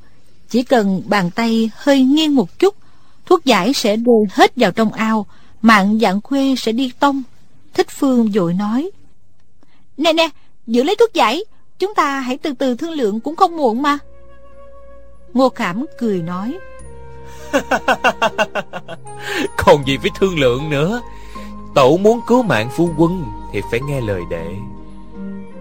[0.49, 2.75] Chỉ cần bàn tay hơi nghiêng một chút,
[3.25, 5.25] Thuốc giải sẽ rơi hết vào trong ao,
[5.61, 7.23] Mạng dạng khuê sẽ đi tông.
[7.73, 8.89] Thích Phương vội nói.
[9.99, 10.29] Nè nè
[10.67, 11.43] Giữ lấy thuốc giải.
[11.79, 13.97] Chúng ta hãy từ từ thương lượng cũng không muộn mà.
[15.33, 16.57] Ngô Khảm cười nói.
[19.57, 21.01] Còn gì phải thương lượng nữa.
[21.75, 23.23] Tẩu muốn cứu mạng phu quân
[23.53, 24.47] Thì phải nghe lời đệ.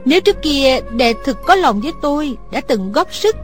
[0.04, 3.36] Nếu trước kia đệ thực có lòng với tôi Đã từng góp sức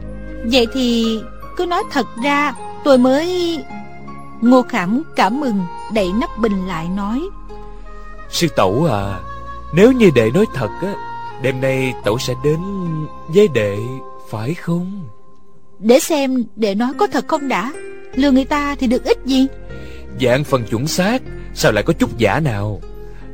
[0.51, 1.19] Vậy thì
[1.57, 3.59] cứ nói thật ra Tôi mới
[4.41, 5.59] Ngô Khảm cảm mừng
[5.93, 7.21] Đẩy nắp bình lại nói.
[8.29, 9.19] Sư tẩu à
[9.75, 10.93] Nếu như đệ nói thật á
[11.41, 12.59] Đêm nay tẩu sẽ đến
[13.27, 13.77] với đệ
[14.29, 15.07] Phải không?
[15.79, 17.73] Để xem đệ nói có thật không đã.
[18.15, 19.47] Lừa người ta thì được ít gì?
[20.21, 21.21] Dạng phần chuẩn xác
[21.53, 22.81] Sao lại có chút giả nào?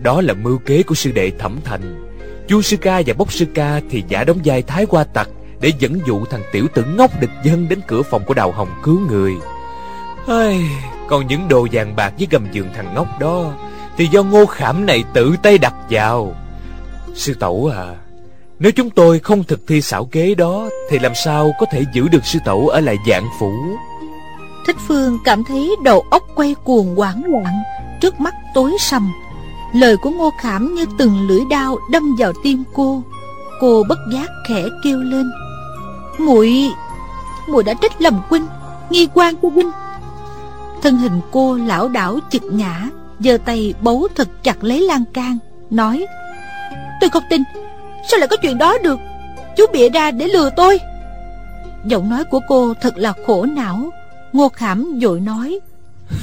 [0.02, 2.12] Đó là mưu kế của sư đệ thẩm thành.
[2.48, 5.30] Chu sư ca và bốc sư ca Thì giả đóng vai thái qua tặc
[5.62, 8.70] Để dẫn dụ thằng tiểu tử ngốc địch dân Đến cửa phòng của đào hồng
[8.84, 9.34] cứu người.
[10.28, 10.62] Ai,
[11.10, 13.54] Còn những đồ vàng bạc với gầm giường thằng ngốc đó
[14.02, 16.36] thì do ngô khảm này tự tay đặt vào.
[17.16, 17.96] Sư tẩu à
[18.60, 22.08] Nếu chúng tôi không thực thi xảo kế đó, Thì làm sao có thể giữ
[22.08, 23.54] được sư tẩu ở lại dạng phủ?
[24.68, 27.54] Thích Phương cảm thấy đầu óc quay cuồng hoảng loạn,
[28.02, 29.12] Trước mắt tối sầm.
[29.74, 33.04] Lời của Ngô Khảm như từng lưỡi đao đâm vào tim cô.
[33.60, 35.32] Cô bất giác khẽ kêu lên.
[36.20, 36.72] Muội
[37.48, 38.46] muội đã trách lầm huynh,
[38.90, 39.72] nghi quan của huynh.
[40.82, 42.90] Thân hình cô lão đảo chực ngã
[43.24, 45.38] giơ tay bấu thật chặt lấy lan can,
[45.70, 46.06] nói,
[47.02, 47.42] tôi không tin.
[48.10, 49.00] Sao lại có chuyện đó được?
[49.58, 50.80] Chú bịa ra để lừa tôi.
[51.86, 53.90] Giọng nói của cô thật là khổ não.
[54.34, 55.60] Ngô khảm vội nói,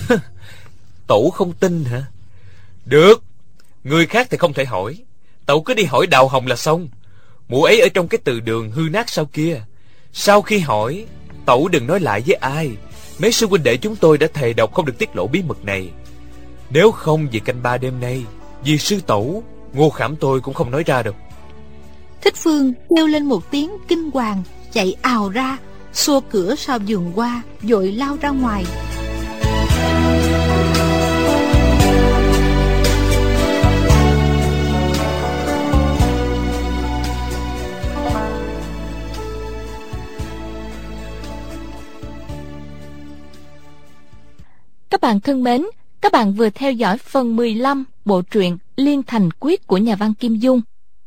[1.07, 2.03] tẩu không tin hả?
[2.84, 3.22] Được,
[3.84, 4.99] người khác thì không thể hỏi.
[5.46, 6.88] Tẩu cứ đi hỏi đào hồng là xong.
[7.49, 9.61] Mụ ấy ở trong cái từ đường hư nát sau kia.
[10.12, 11.07] Sau khi hỏi,
[11.46, 12.70] tẩu đừng nói lại với ai.
[13.18, 15.64] Mấy sư huynh đệ chúng tôi đã thề độc không được tiết lộ bí mật
[15.64, 15.90] này
[16.71, 18.25] nếu không vì canh ba đêm nay
[18.64, 19.43] vì sư tẩu
[19.73, 21.14] ngô khảm tôi cũng không nói ra đâu
[22.21, 24.43] thích phương kêu lên một tiếng kinh hoàng
[24.73, 25.59] chạy ào ra
[25.93, 28.64] xua cửa sau giường qua vội lao ra ngoài.
[44.91, 45.66] Các bạn thân mến,
[46.01, 50.14] các bạn vừa theo dõi phần 15 bộ truyện Liên Thành Quyết của nhà văn
[50.14, 50.61] Kim Dung.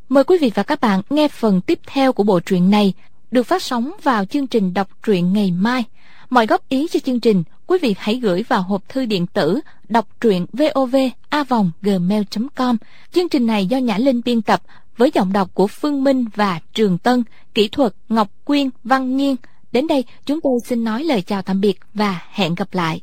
[0.10, 2.94] Mời quý vị và các bạn nghe phần tiếp theo của bộ truyện này
[3.32, 5.84] được phát sóng vào chương trình đọc truyện ngày mai.
[6.30, 9.60] Mọi góp ý cho chương trình, quý vị hãy gửi vào hộp thư điện tử
[9.90, 12.78] đọc truyện vovavonggmail.com.
[13.12, 14.62] Chương trình này do Nhã Linh biên tập
[14.98, 17.24] với giọng đọc của Phương Minh và Trường Tân,
[17.54, 19.36] kỹ thuật Ngọc Quyên, Văn Nhiên.
[19.72, 23.02] Đến đây chúng tôi xin nói lời chào tạm biệt và hẹn gặp lại.